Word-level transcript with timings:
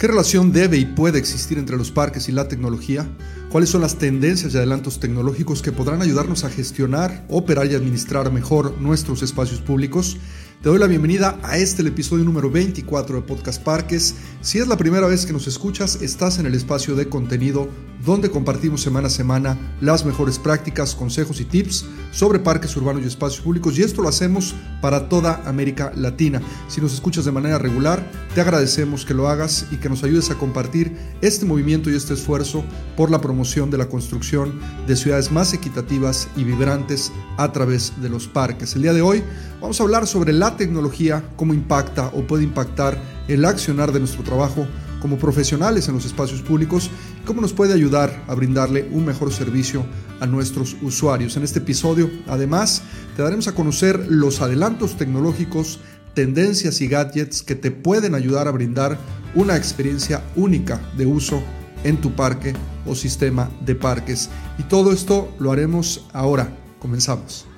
¿Qué 0.00 0.06
relación 0.06 0.50
debe 0.50 0.78
y 0.78 0.86
puede 0.86 1.18
existir 1.18 1.58
entre 1.58 1.76
los 1.76 1.90
parques 1.90 2.26
y 2.30 2.32
la 2.32 2.48
tecnología? 2.48 3.06
¿Cuáles 3.50 3.68
son 3.68 3.82
las 3.82 3.98
tendencias 3.98 4.54
y 4.54 4.56
adelantos 4.56 4.98
tecnológicos 4.98 5.60
que 5.60 5.72
podrán 5.72 6.00
ayudarnos 6.00 6.42
a 6.44 6.48
gestionar, 6.48 7.26
operar 7.28 7.70
y 7.70 7.74
administrar 7.74 8.32
mejor 8.32 8.80
nuestros 8.80 9.22
espacios 9.22 9.60
públicos? 9.60 10.16
Te 10.62 10.68
doy 10.68 10.78
la 10.78 10.88
bienvenida 10.88 11.38
a 11.42 11.56
este 11.56 11.80
el 11.80 11.88
episodio 11.88 12.22
número 12.22 12.50
24 12.50 13.16
de 13.16 13.22
Podcast 13.22 13.62
Parques. 13.62 14.14
Si 14.42 14.58
es 14.58 14.68
la 14.68 14.76
primera 14.76 15.06
vez 15.06 15.24
que 15.24 15.32
nos 15.32 15.46
escuchas, 15.46 16.02
estás 16.02 16.38
en 16.38 16.44
el 16.44 16.54
espacio 16.54 16.94
de 16.94 17.08
contenido 17.08 17.70
donde 18.04 18.30
compartimos 18.30 18.82
semana 18.82 19.08
a 19.08 19.10
semana 19.10 19.76
las 19.80 20.04
mejores 20.04 20.38
prácticas, 20.38 20.94
consejos 20.94 21.40
y 21.40 21.46
tips 21.46 21.86
sobre 22.10 22.40
parques 22.40 22.76
urbanos 22.76 23.02
y 23.02 23.06
espacios 23.06 23.42
públicos 23.42 23.78
y 23.78 23.82
esto 23.82 24.02
lo 24.02 24.08
hacemos 24.08 24.54
para 24.82 25.08
toda 25.08 25.42
América 25.46 25.92
Latina. 25.96 26.42
Si 26.68 26.82
nos 26.82 26.92
escuchas 26.92 27.24
de 27.24 27.32
manera 27.32 27.58
regular, 27.58 28.10
te 28.34 28.42
agradecemos 28.42 29.06
que 29.06 29.14
lo 29.14 29.28
hagas 29.28 29.66
y 29.70 29.76
que 29.76 29.88
nos 29.88 30.04
ayudes 30.04 30.30
a 30.30 30.36
compartir 30.36 30.94
este 31.22 31.46
movimiento 31.46 31.90
y 31.90 31.94
este 31.94 32.14
esfuerzo 32.14 32.64
por 32.98 33.10
la 33.10 33.20
promoción 33.22 33.70
de 33.70 33.78
la 33.78 33.88
construcción 33.88 34.60
de 34.86 34.96
ciudades 34.96 35.30
más 35.30 35.54
equitativas 35.54 36.28
y 36.36 36.44
vibrantes 36.44 37.12
a 37.38 37.50
través 37.52 37.94
de 38.02 38.10
los 38.10 38.28
parques. 38.28 38.74
El 38.76 38.82
día 38.82 38.92
de 38.92 39.02
hoy 39.02 39.22
vamos 39.60 39.80
a 39.80 39.82
hablar 39.82 40.06
sobre 40.06 40.32
la 40.32 40.56
tecnología, 40.56 41.22
cómo 41.36 41.54
impacta 41.54 42.08
o 42.08 42.26
puede 42.26 42.44
impactar 42.44 42.98
el 43.28 43.44
accionar 43.44 43.92
de 43.92 44.00
nuestro 44.00 44.22
trabajo 44.22 44.66
como 45.00 45.18
profesionales 45.18 45.88
en 45.88 45.94
los 45.94 46.04
espacios 46.04 46.42
públicos 46.42 46.90
y 47.22 47.24
cómo 47.24 47.40
nos 47.40 47.52
puede 47.52 47.72
ayudar 47.72 48.24
a 48.26 48.34
brindarle 48.34 48.88
un 48.92 49.04
mejor 49.04 49.32
servicio 49.32 49.84
a 50.20 50.26
nuestros 50.26 50.76
usuarios. 50.82 51.36
En 51.36 51.42
este 51.42 51.58
episodio, 51.58 52.10
además, 52.28 52.82
te 53.16 53.22
daremos 53.22 53.48
a 53.48 53.54
conocer 53.54 54.06
los 54.08 54.40
adelantos 54.40 54.96
tecnológicos, 54.96 55.80
tendencias 56.14 56.80
y 56.80 56.88
gadgets 56.88 57.42
que 57.42 57.54
te 57.54 57.70
pueden 57.70 58.14
ayudar 58.14 58.48
a 58.48 58.52
brindar 58.52 58.98
una 59.34 59.56
experiencia 59.56 60.22
única 60.36 60.80
de 60.96 61.06
uso 61.06 61.42
en 61.84 61.96
tu 61.98 62.12
parque 62.12 62.52
o 62.86 62.94
sistema 62.94 63.50
de 63.64 63.74
parques. 63.74 64.28
Y 64.58 64.64
todo 64.64 64.92
esto 64.92 65.32
lo 65.38 65.52
haremos 65.52 66.06
ahora. 66.12 66.56
Comenzamos. 66.78 67.49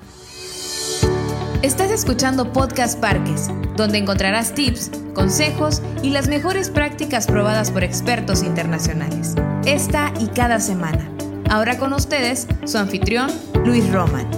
Estás 1.62 1.92
escuchando 1.92 2.52
Podcast 2.52 2.98
Parques, 2.98 3.46
donde 3.76 3.98
encontrarás 3.98 4.52
tips, 4.52 4.90
consejos 5.14 5.80
y 6.02 6.10
las 6.10 6.26
mejores 6.26 6.70
prácticas 6.70 7.28
probadas 7.28 7.70
por 7.70 7.84
expertos 7.84 8.42
internacionales. 8.42 9.36
Esta 9.64 10.12
y 10.18 10.26
cada 10.26 10.58
semana. 10.58 11.08
Ahora 11.48 11.78
con 11.78 11.92
ustedes, 11.92 12.48
su 12.64 12.78
anfitrión, 12.78 13.30
Luis 13.64 13.88
Roman. 13.92 14.28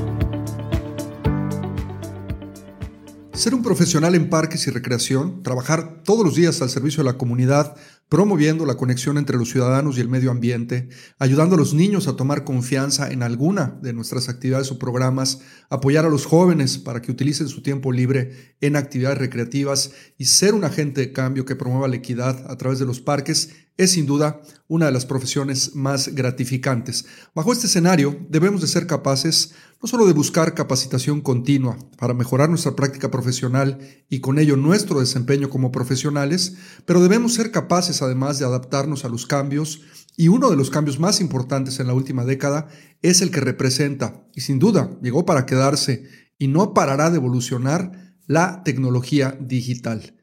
Ser 3.33 3.55
un 3.55 3.62
profesional 3.62 4.14
en 4.14 4.28
parques 4.28 4.67
y 4.67 4.70
recreación, 4.70 5.42
trabajar 5.42 6.02
todos 6.05 6.27
los 6.27 6.34
días 6.34 6.61
al 6.61 6.69
servicio 6.69 7.02
de 7.02 7.11
la 7.11 7.17
comunidad, 7.17 7.75
promoviendo 8.08 8.66
la 8.66 8.77
conexión 8.77 9.19
entre 9.19 9.38
los 9.38 9.50
ciudadanos 9.50 9.97
y 9.97 10.00
el 10.00 10.08
medio 10.08 10.30
ambiente, 10.30 10.88
ayudando 11.19 11.56
a 11.56 11.58
los 11.58 11.74
niños 11.74 12.06
a 12.06 12.16
tomar 12.16 12.44
confianza 12.44 13.11
en 13.11 13.22
alguna 13.22 13.78
de 13.83 13.92
nuestras 13.92 14.28
actividades 14.28 14.70
o 14.70 14.78
programas, 14.78 15.41
apoyar 15.70 16.05
a 16.05 16.11
los 16.11 16.27
jóvenes 16.27 16.78
para 16.78 17.02
que 17.02 17.11
utilicen 17.11 17.48
su 17.48 17.62
tiempo 17.62 17.92
libre 17.92 18.56
en 18.61 18.77
actividades 18.77 19.19
recreativas 19.19 19.92
y 20.19 20.27
ser 20.27 20.55
un 20.55 20.64
agente 20.64 21.00
de 21.00 21.12
cambio 21.12 21.44
que 21.44 21.56
promueva 21.56 21.88
la 21.88 21.96
equidad 21.96 22.50
a 22.50 22.56
través 22.56 22.78
de 22.78 22.86
los 22.86 23.00
parques 23.00 23.50
es 23.77 23.91
sin 23.91 24.06
duda 24.06 24.41
una 24.68 24.86
de 24.86 24.92
las 24.92 25.05
profesiones 25.05 25.74
más 25.74 26.14
gratificantes. 26.14 27.06
Bajo 27.34 27.52
este 27.52 27.66
escenario, 27.66 28.16
debemos 28.28 28.61
de 28.61 28.68
ser 28.68 28.86
capaces 28.86 29.52
no 29.84 29.89
solo 29.89 30.06
de 30.06 30.14
buscar 30.14 30.55
capacitación 30.55 31.20
continua 31.20 31.77
para 31.98 32.14
mejorar 32.14 32.48
nuestra 32.48 32.74
práctica 32.74 33.11
profesional 33.11 33.78
y 34.08 34.20
con 34.20 34.39
ello 34.39 34.56
nuestro 34.56 35.00
desempeño 35.00 35.50
como 35.50 35.72
profesionales, 35.72 36.55
pero 36.86 37.02
debemos 37.02 37.34
ser 37.34 37.50
capaces 37.50 37.94
además 38.03 38.39
de 38.39 38.45
adaptarnos 38.45 39.05
a 39.05 39.09
los 39.09 39.27
cambios 39.27 39.83
y 40.17 40.28
uno 40.28 40.50
de 40.50 40.56
los 40.56 40.70
cambios 40.70 40.98
más 40.98 41.20
importantes 41.20 41.81
en 41.81 41.87
la 41.87 41.95
última 41.95 42.25
década 42.25 42.69
es 43.03 43.20
el 43.20 43.31
que 43.31 43.41
representa, 43.41 44.25
y 44.34 44.42
sin 44.42 44.59
duda 44.59 44.96
llegó 45.02 45.27
para 45.27 45.46
quedarse 45.46 46.05
y 46.39 46.48
no 46.48 46.74
parará 46.74 47.11
de 47.11 47.17
evolucionar, 47.17 48.05
la 48.27 48.63
tecnología 48.64 49.36
digital. 49.41 50.14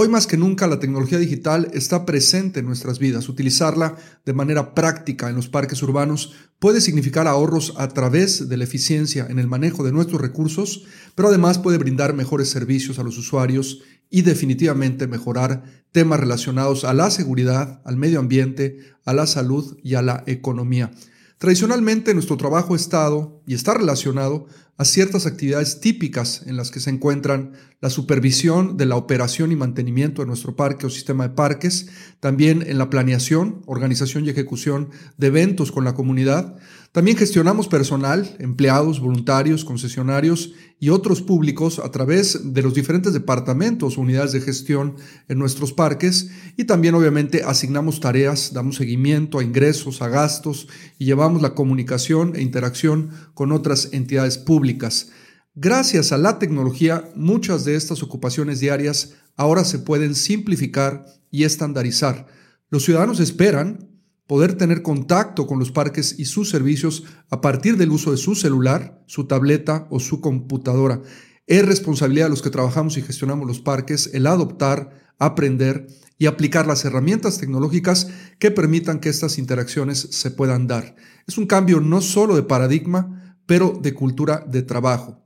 Hoy 0.00 0.08
más 0.08 0.28
que 0.28 0.36
nunca 0.36 0.68
la 0.68 0.78
tecnología 0.78 1.18
digital 1.18 1.72
está 1.72 2.06
presente 2.06 2.60
en 2.60 2.66
nuestras 2.66 3.00
vidas. 3.00 3.28
Utilizarla 3.28 3.96
de 4.24 4.32
manera 4.32 4.72
práctica 4.72 5.28
en 5.28 5.34
los 5.34 5.48
parques 5.48 5.82
urbanos 5.82 6.34
puede 6.60 6.80
significar 6.80 7.26
ahorros 7.26 7.74
a 7.78 7.88
través 7.88 8.48
de 8.48 8.56
la 8.56 8.62
eficiencia 8.62 9.26
en 9.28 9.40
el 9.40 9.48
manejo 9.48 9.82
de 9.82 9.90
nuestros 9.90 10.20
recursos, 10.20 10.84
pero 11.16 11.26
además 11.30 11.58
puede 11.58 11.78
brindar 11.78 12.14
mejores 12.14 12.48
servicios 12.48 13.00
a 13.00 13.02
los 13.02 13.18
usuarios 13.18 13.82
y 14.08 14.22
definitivamente 14.22 15.08
mejorar 15.08 15.64
temas 15.90 16.20
relacionados 16.20 16.84
a 16.84 16.94
la 16.94 17.10
seguridad, 17.10 17.82
al 17.84 17.96
medio 17.96 18.20
ambiente, 18.20 18.78
a 19.04 19.12
la 19.12 19.26
salud 19.26 19.78
y 19.82 19.94
a 19.94 20.02
la 20.02 20.22
economía. 20.28 20.92
Tradicionalmente 21.38 22.14
nuestro 22.14 22.36
trabajo 22.36 22.74
ha 22.74 22.76
estado 22.76 23.40
y 23.46 23.54
está 23.54 23.72
relacionado 23.72 24.48
a 24.76 24.84
ciertas 24.84 25.24
actividades 25.24 25.80
típicas 25.80 26.42
en 26.46 26.56
las 26.56 26.72
que 26.72 26.80
se 26.80 26.90
encuentran 26.90 27.52
la 27.80 27.90
supervisión 27.90 28.76
de 28.76 28.86
la 28.86 28.96
operación 28.96 29.52
y 29.52 29.56
mantenimiento 29.56 30.22
de 30.22 30.26
nuestro 30.26 30.56
parque 30.56 30.86
o 30.86 30.90
sistema 30.90 31.28
de 31.28 31.34
parques, 31.34 31.90
también 32.18 32.64
en 32.66 32.76
la 32.76 32.90
planeación, 32.90 33.62
organización 33.66 34.24
y 34.24 34.30
ejecución 34.30 34.90
de 35.16 35.28
eventos 35.28 35.70
con 35.70 35.84
la 35.84 35.94
comunidad. 35.94 36.56
También 36.92 37.18
gestionamos 37.18 37.68
personal, 37.68 38.34
empleados, 38.38 38.98
voluntarios, 38.98 39.64
concesionarios 39.64 40.54
y 40.80 40.88
otros 40.88 41.20
públicos 41.20 41.78
a 41.78 41.90
través 41.90 42.54
de 42.54 42.62
los 42.62 42.72
diferentes 42.72 43.12
departamentos 43.12 43.98
o 43.98 44.00
unidades 44.00 44.32
de 44.32 44.40
gestión 44.40 44.96
en 45.28 45.38
nuestros 45.38 45.74
parques 45.74 46.30
y 46.56 46.64
también 46.64 46.94
obviamente 46.94 47.42
asignamos 47.44 48.00
tareas, 48.00 48.54
damos 48.54 48.76
seguimiento 48.76 49.38
a 49.38 49.44
ingresos, 49.44 50.00
a 50.00 50.08
gastos 50.08 50.66
y 50.98 51.04
llevamos 51.04 51.42
la 51.42 51.54
comunicación 51.54 52.34
e 52.36 52.42
interacción 52.42 53.10
con 53.34 53.52
otras 53.52 53.90
entidades 53.92 54.38
públicas. 54.38 55.10
Gracias 55.54 56.12
a 56.12 56.18
la 56.18 56.38
tecnología, 56.38 57.10
muchas 57.14 57.66
de 57.66 57.76
estas 57.76 58.02
ocupaciones 58.02 58.60
diarias 58.60 59.14
ahora 59.36 59.64
se 59.64 59.78
pueden 59.78 60.14
simplificar 60.14 61.04
y 61.30 61.44
estandarizar. 61.44 62.26
Los 62.70 62.84
ciudadanos 62.84 63.20
esperan 63.20 63.87
poder 64.28 64.54
tener 64.54 64.82
contacto 64.82 65.46
con 65.46 65.58
los 65.58 65.72
parques 65.72 66.14
y 66.18 66.26
sus 66.26 66.50
servicios 66.50 67.04
a 67.30 67.40
partir 67.40 67.78
del 67.78 67.90
uso 67.90 68.12
de 68.12 68.18
su 68.18 68.36
celular, 68.36 69.02
su 69.06 69.26
tableta 69.26 69.88
o 69.90 69.98
su 69.98 70.20
computadora. 70.20 71.00
Es 71.46 71.66
responsabilidad 71.66 72.26
de 72.26 72.30
los 72.30 72.42
que 72.42 72.50
trabajamos 72.50 72.98
y 72.98 73.02
gestionamos 73.02 73.48
los 73.48 73.60
parques 73.60 74.10
el 74.12 74.26
adoptar, 74.26 75.14
aprender 75.18 75.88
y 76.18 76.26
aplicar 76.26 76.66
las 76.66 76.84
herramientas 76.84 77.38
tecnológicas 77.38 78.10
que 78.38 78.50
permitan 78.50 79.00
que 79.00 79.08
estas 79.08 79.38
interacciones 79.38 80.08
se 80.10 80.30
puedan 80.30 80.66
dar. 80.66 80.94
Es 81.26 81.38
un 81.38 81.46
cambio 81.46 81.80
no 81.80 82.02
solo 82.02 82.36
de 82.36 82.42
paradigma, 82.42 83.36
pero 83.46 83.78
de 83.80 83.94
cultura 83.94 84.44
de 84.46 84.62
trabajo. 84.62 85.24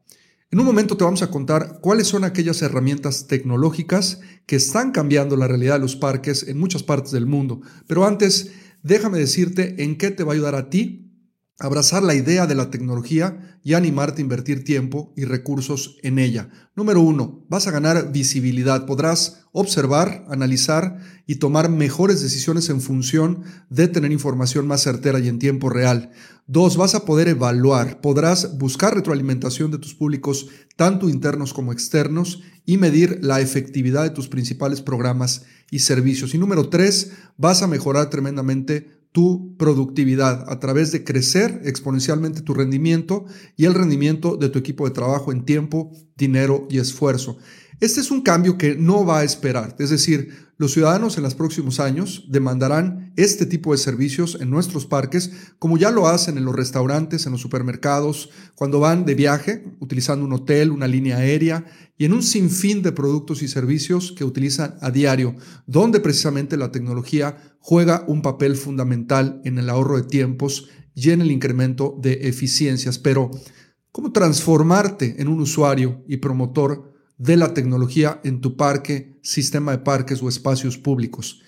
En 0.52 0.60
un 0.60 0.66
momento 0.66 0.96
te 0.96 1.02
vamos 1.02 1.22
a 1.22 1.30
contar 1.30 1.80
cuáles 1.80 2.06
son 2.06 2.22
aquellas 2.22 2.62
herramientas 2.62 3.26
tecnológicas 3.26 4.20
que 4.46 4.56
están 4.56 4.92
cambiando 4.92 5.34
la 5.36 5.48
realidad 5.48 5.74
de 5.74 5.80
los 5.80 5.96
parques 5.96 6.46
en 6.46 6.60
muchas 6.60 6.82
partes 6.82 7.10
del 7.10 7.26
mundo. 7.26 7.62
Pero 7.88 8.06
antes, 8.06 8.52
déjame 8.82 9.18
decirte 9.18 9.82
en 9.82 9.96
qué 9.96 10.10
te 10.10 10.24
va 10.24 10.32
a 10.32 10.34
ayudar 10.34 10.54
a 10.54 10.70
ti 10.70 11.11
abrazar 11.58 12.02
la 12.02 12.14
idea 12.14 12.46
de 12.46 12.54
la 12.54 12.70
tecnología 12.70 13.58
y 13.62 13.74
animarte 13.74 14.20
a 14.20 14.24
invertir 14.24 14.64
tiempo 14.64 15.12
y 15.16 15.24
recursos 15.24 15.96
en 16.02 16.18
ella. 16.18 16.48
Número 16.74 17.00
uno, 17.00 17.44
vas 17.48 17.66
a 17.66 17.70
ganar 17.70 18.10
visibilidad. 18.10 18.86
Podrás 18.86 19.44
observar, 19.52 20.24
analizar 20.28 20.98
y 21.26 21.36
tomar 21.36 21.68
mejores 21.68 22.20
decisiones 22.20 22.68
en 22.70 22.80
función 22.80 23.42
de 23.70 23.86
tener 23.86 24.10
información 24.10 24.66
más 24.66 24.82
certera 24.82 25.20
y 25.20 25.28
en 25.28 25.38
tiempo 25.38 25.68
real. 25.68 26.10
Dos, 26.46 26.76
vas 26.76 26.94
a 26.94 27.04
poder 27.04 27.28
evaluar. 27.28 28.00
Podrás 28.00 28.58
buscar 28.58 28.94
retroalimentación 28.94 29.70
de 29.70 29.78
tus 29.78 29.94
públicos, 29.94 30.48
tanto 30.76 31.08
internos 31.08 31.52
como 31.54 31.72
externos, 31.72 32.42
y 32.64 32.76
medir 32.76 33.18
la 33.22 33.40
efectividad 33.40 34.02
de 34.04 34.10
tus 34.10 34.28
principales 34.28 34.80
programas 34.80 35.42
y 35.70 35.80
servicios. 35.80 36.34
Y 36.34 36.38
número 36.38 36.68
tres, 36.68 37.12
vas 37.36 37.62
a 37.62 37.66
mejorar 37.66 38.10
tremendamente 38.10 39.01
tu 39.12 39.54
productividad 39.58 40.50
a 40.50 40.58
través 40.58 40.90
de 40.90 41.04
crecer 41.04 41.60
exponencialmente 41.64 42.40
tu 42.40 42.54
rendimiento 42.54 43.26
y 43.56 43.66
el 43.66 43.74
rendimiento 43.74 44.36
de 44.36 44.48
tu 44.48 44.58
equipo 44.58 44.86
de 44.86 44.94
trabajo 44.94 45.32
en 45.32 45.44
tiempo, 45.44 45.92
dinero 46.16 46.66
y 46.70 46.78
esfuerzo. 46.78 47.36
Este 47.82 48.00
es 48.00 48.12
un 48.12 48.20
cambio 48.20 48.56
que 48.56 48.76
no 48.76 49.04
va 49.04 49.18
a 49.18 49.24
esperar, 49.24 49.74
es 49.80 49.90
decir, 49.90 50.30
los 50.56 50.72
ciudadanos 50.72 51.16
en 51.16 51.24
los 51.24 51.34
próximos 51.34 51.80
años 51.80 52.26
demandarán 52.28 53.12
este 53.16 53.44
tipo 53.44 53.72
de 53.72 53.78
servicios 53.78 54.38
en 54.40 54.50
nuestros 54.50 54.86
parques, 54.86 55.32
como 55.58 55.76
ya 55.76 55.90
lo 55.90 56.06
hacen 56.06 56.38
en 56.38 56.44
los 56.44 56.54
restaurantes, 56.54 57.26
en 57.26 57.32
los 57.32 57.40
supermercados, 57.40 58.30
cuando 58.54 58.78
van 58.78 59.04
de 59.04 59.16
viaje, 59.16 59.64
utilizando 59.80 60.24
un 60.24 60.32
hotel, 60.32 60.70
una 60.70 60.86
línea 60.86 61.16
aérea 61.16 61.64
y 61.98 62.04
en 62.04 62.12
un 62.12 62.22
sinfín 62.22 62.82
de 62.82 62.92
productos 62.92 63.42
y 63.42 63.48
servicios 63.48 64.12
que 64.16 64.22
utilizan 64.22 64.76
a 64.80 64.92
diario, 64.92 65.34
donde 65.66 65.98
precisamente 65.98 66.56
la 66.56 66.70
tecnología 66.70 67.36
juega 67.58 68.04
un 68.06 68.22
papel 68.22 68.54
fundamental 68.54 69.40
en 69.44 69.58
el 69.58 69.68
ahorro 69.68 69.96
de 69.96 70.04
tiempos 70.06 70.68
y 70.94 71.10
en 71.10 71.20
el 71.20 71.32
incremento 71.32 71.98
de 72.00 72.28
eficiencias. 72.28 73.00
Pero, 73.00 73.32
¿cómo 73.90 74.12
transformarte 74.12 75.16
en 75.20 75.26
un 75.26 75.40
usuario 75.40 76.04
y 76.06 76.18
promotor 76.18 76.91
de 77.18 77.36
la 77.36 77.54
tecnología 77.54 78.20
en 78.24 78.40
tu 78.40 78.56
parque, 78.56 79.18
sistema 79.22 79.72
de 79.72 79.78
parques 79.78 80.22
o 80.22 80.28
espacios 80.28 80.78
públicos. 80.78 81.42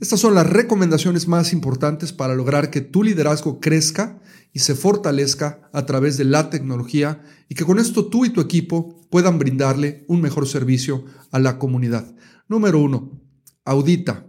Estas 0.00 0.20
son 0.20 0.34
las 0.34 0.48
recomendaciones 0.48 1.28
más 1.28 1.52
importantes 1.52 2.12
para 2.12 2.34
lograr 2.34 2.70
que 2.70 2.80
tu 2.80 3.02
liderazgo 3.02 3.60
crezca 3.60 4.20
y 4.52 4.60
se 4.60 4.74
fortalezca 4.74 5.68
a 5.72 5.84
través 5.86 6.16
de 6.16 6.24
la 6.24 6.50
tecnología 6.50 7.22
y 7.48 7.54
que 7.54 7.64
con 7.64 7.78
esto 7.78 8.06
tú 8.06 8.24
y 8.24 8.30
tu 8.30 8.40
equipo 8.40 9.00
puedan 9.10 9.38
brindarle 9.38 10.04
un 10.08 10.20
mejor 10.20 10.48
servicio 10.48 11.04
a 11.30 11.38
la 11.38 11.58
comunidad. 11.58 12.14
Número 12.48 12.80
uno, 12.80 13.20
audita. 13.64 14.26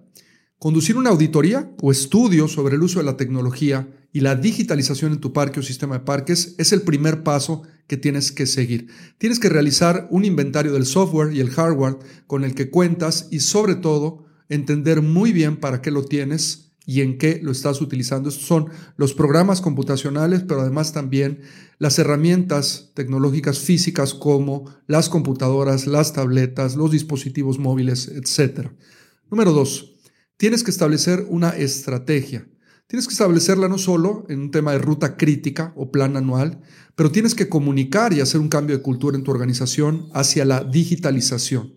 Conducir 0.58 0.98
una 0.98 1.10
auditoría 1.10 1.72
o 1.82 1.92
estudio 1.92 2.48
sobre 2.48 2.76
el 2.76 2.84
uso 2.84 3.00
de 3.00 3.06
la 3.06 3.18
tecnología 3.18 3.88
y 4.12 4.22
la 4.22 4.36
digitalización 4.36 5.14
en 5.14 5.20
tu 5.20 5.34
parque 5.34 5.60
o 5.60 5.64
sistema 5.64 6.00
de 6.00 6.06
parques 6.06 6.56
es 6.58 6.72
el 6.72 6.82
primer 6.82 7.24
paso 7.24 7.64
que 7.88 7.98
tienes 7.98 8.32
que 8.32 8.46
seguir. 8.46 8.88
Tienes 9.18 9.40
que 9.40 9.50
realizar 9.50 10.08
un 10.10 10.26
inventario 10.26 10.74
del 10.74 10.86
software 10.86 11.34
y 11.34 11.40
el 11.40 11.50
hardware 11.50 11.98
con 12.28 12.44
el 12.44 12.56
que 12.56 12.70
cuentas 12.70 13.28
y 13.32 13.40
sobre 13.40 13.76
todo 13.76 14.26
entender 14.50 15.02
muy 15.02 15.32
bien 15.32 15.58
para 15.58 15.82
qué 15.82 15.92
lo 15.92 16.06
tienes 16.06 16.66
y 16.86 17.02
en 17.02 17.18
qué 17.18 17.40
lo 17.42 17.52
estás 17.52 17.82
utilizando. 17.82 18.30
Estos 18.30 18.46
son 18.46 18.70
los 18.98 19.14
programas 19.14 19.62
computacionales, 19.62 20.44
pero 20.44 20.62
además 20.62 20.94
también 20.94 21.42
las 21.80 21.98
herramientas 22.00 22.92
tecnológicas 22.94 23.60
físicas 23.60 24.14
como 24.14 24.66
las 24.88 25.10
computadoras, 25.10 25.88
las 25.88 26.14
tabletas, 26.14 26.76
los 26.76 26.92
dispositivos 26.92 27.60
móviles, 27.60 28.08
etc. 28.08 28.70
Número 29.30 29.52
dos, 29.52 29.96
tienes 30.38 30.64
que 30.64 30.72
establecer 30.72 31.26
una 31.30 31.50
estrategia. 31.50 32.48
Tienes 32.88 33.08
que 33.08 33.14
establecerla 33.14 33.68
no 33.68 33.80
solo 33.80 34.26
en 34.30 34.40
un 34.40 34.52
tema 34.52 34.72
de 34.72 34.78
ruta 34.78 35.18
crítica 35.18 35.74
o 35.76 35.92
plan 35.92 36.18
anual, 36.18 36.62
pero 36.96 37.12
tienes 37.12 37.34
que 37.34 37.50
comunicar 37.50 38.14
y 38.14 38.22
hacer 38.22 38.40
un 38.40 38.48
cambio 38.50 38.78
de 38.78 38.84
cultura 38.84 39.18
en 39.18 39.24
tu 39.24 39.32
organización 39.32 40.08
hacia 40.14 40.46
la 40.46 40.64
digitalización. 40.64 41.74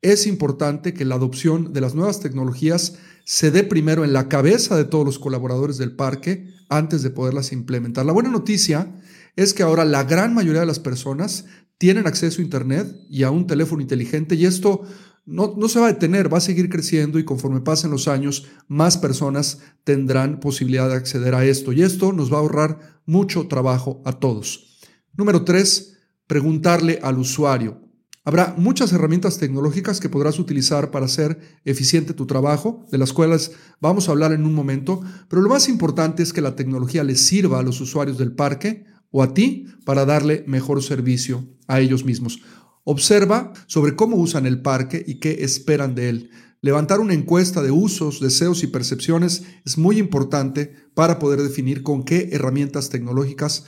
Es 0.00 0.28
importante 0.28 0.94
que 0.94 1.04
la 1.04 1.16
adopción 1.16 1.72
de 1.72 1.80
las 1.80 1.96
nuevas 1.96 2.20
tecnologías 2.20 2.98
se 3.24 3.50
dé 3.50 3.64
primero 3.64 4.04
en 4.04 4.12
la 4.12 4.28
cabeza 4.28 4.76
de 4.76 4.84
todos 4.84 5.04
los 5.04 5.18
colaboradores 5.18 5.76
del 5.76 5.96
parque 5.96 6.46
antes 6.68 7.02
de 7.02 7.10
poderlas 7.10 7.50
implementar. 7.52 8.06
La 8.06 8.12
buena 8.12 8.30
noticia 8.30 8.94
es 9.34 9.54
que 9.54 9.64
ahora 9.64 9.84
la 9.84 10.04
gran 10.04 10.34
mayoría 10.34 10.60
de 10.60 10.66
las 10.66 10.78
personas 10.78 11.46
tienen 11.78 12.06
acceso 12.06 12.40
a 12.40 12.44
Internet 12.44 12.94
y 13.10 13.24
a 13.24 13.30
un 13.32 13.48
teléfono 13.48 13.82
inteligente 13.82 14.36
y 14.36 14.46
esto 14.46 14.82
no, 15.26 15.54
no, 15.56 15.68
se 15.68 15.80
va 15.80 15.86
a 15.86 15.92
detener, 15.92 16.32
va 16.32 16.38
a 16.38 16.42
seguir 16.42 16.68
creciendo 16.68 17.18
y 17.18 17.24
conforme 17.24 17.60
pasen 17.60 17.90
los 17.90 18.08
años, 18.08 18.46
más 18.68 18.98
personas 18.98 19.60
tendrán 19.82 20.40
posibilidad 20.40 20.88
de 20.88 20.96
acceder 20.96 21.34
a 21.34 21.44
esto 21.44 21.72
y 21.72 21.82
esto 21.82 22.12
nos 22.12 22.32
va 22.32 22.36
a 22.36 22.40
ahorrar 22.40 23.00
mucho 23.06 23.48
trabajo 23.48 24.02
a 24.04 24.12
todos. 24.12 24.78
Número 25.14 25.44
tres, 25.44 25.98
preguntarle 26.26 26.98
al 27.02 27.18
usuario. 27.18 27.80
Habrá 28.26 28.54
muchas 28.56 28.92
herramientas 28.92 29.36
tecnológicas 29.36 30.00
que 30.00 30.08
podrás 30.08 30.38
utilizar 30.38 30.90
para 30.90 31.04
hacer 31.04 31.38
eficiente 31.66 32.14
tu 32.14 32.26
trabajo, 32.26 32.86
de 32.90 32.96
las 32.96 33.12
cuales 33.12 33.52
vamos 33.80 34.08
a 34.08 34.12
hablar 34.12 34.32
en 34.32 34.46
un 34.46 34.54
momento, 34.54 35.02
pero 35.28 35.42
lo 35.42 35.50
más 35.50 35.68
importante 35.68 36.22
es 36.22 36.32
que 36.32 36.40
la 36.40 36.56
tecnología 36.56 37.04
les 37.04 37.20
sirva 37.20 37.58
a 37.58 37.62
los 37.62 37.82
usuarios 37.82 38.16
del 38.16 38.32
parque 38.32 38.86
o 39.10 39.22
a 39.22 39.34
ti 39.34 39.66
para 39.84 40.06
darle 40.06 40.42
mejor 40.46 40.82
servicio 40.82 41.46
a 41.68 41.80
ellos 41.80 42.04
mismos. 42.04 42.40
Observa 42.84 43.52
sobre 43.66 43.96
cómo 43.96 44.16
usan 44.16 44.46
el 44.46 44.60
parque 44.62 45.02
y 45.06 45.16
qué 45.16 45.44
esperan 45.44 45.94
de 45.94 46.08
él. 46.10 46.30
Levantar 46.60 47.00
una 47.00 47.14
encuesta 47.14 47.62
de 47.62 47.70
usos, 47.70 48.20
deseos 48.20 48.62
y 48.62 48.68
percepciones 48.68 49.42
es 49.66 49.76
muy 49.76 49.98
importante 49.98 50.74
para 50.94 51.18
poder 51.18 51.42
definir 51.42 51.82
con 51.82 52.04
qué 52.04 52.30
herramientas 52.32 52.88
tecnológicas 52.88 53.64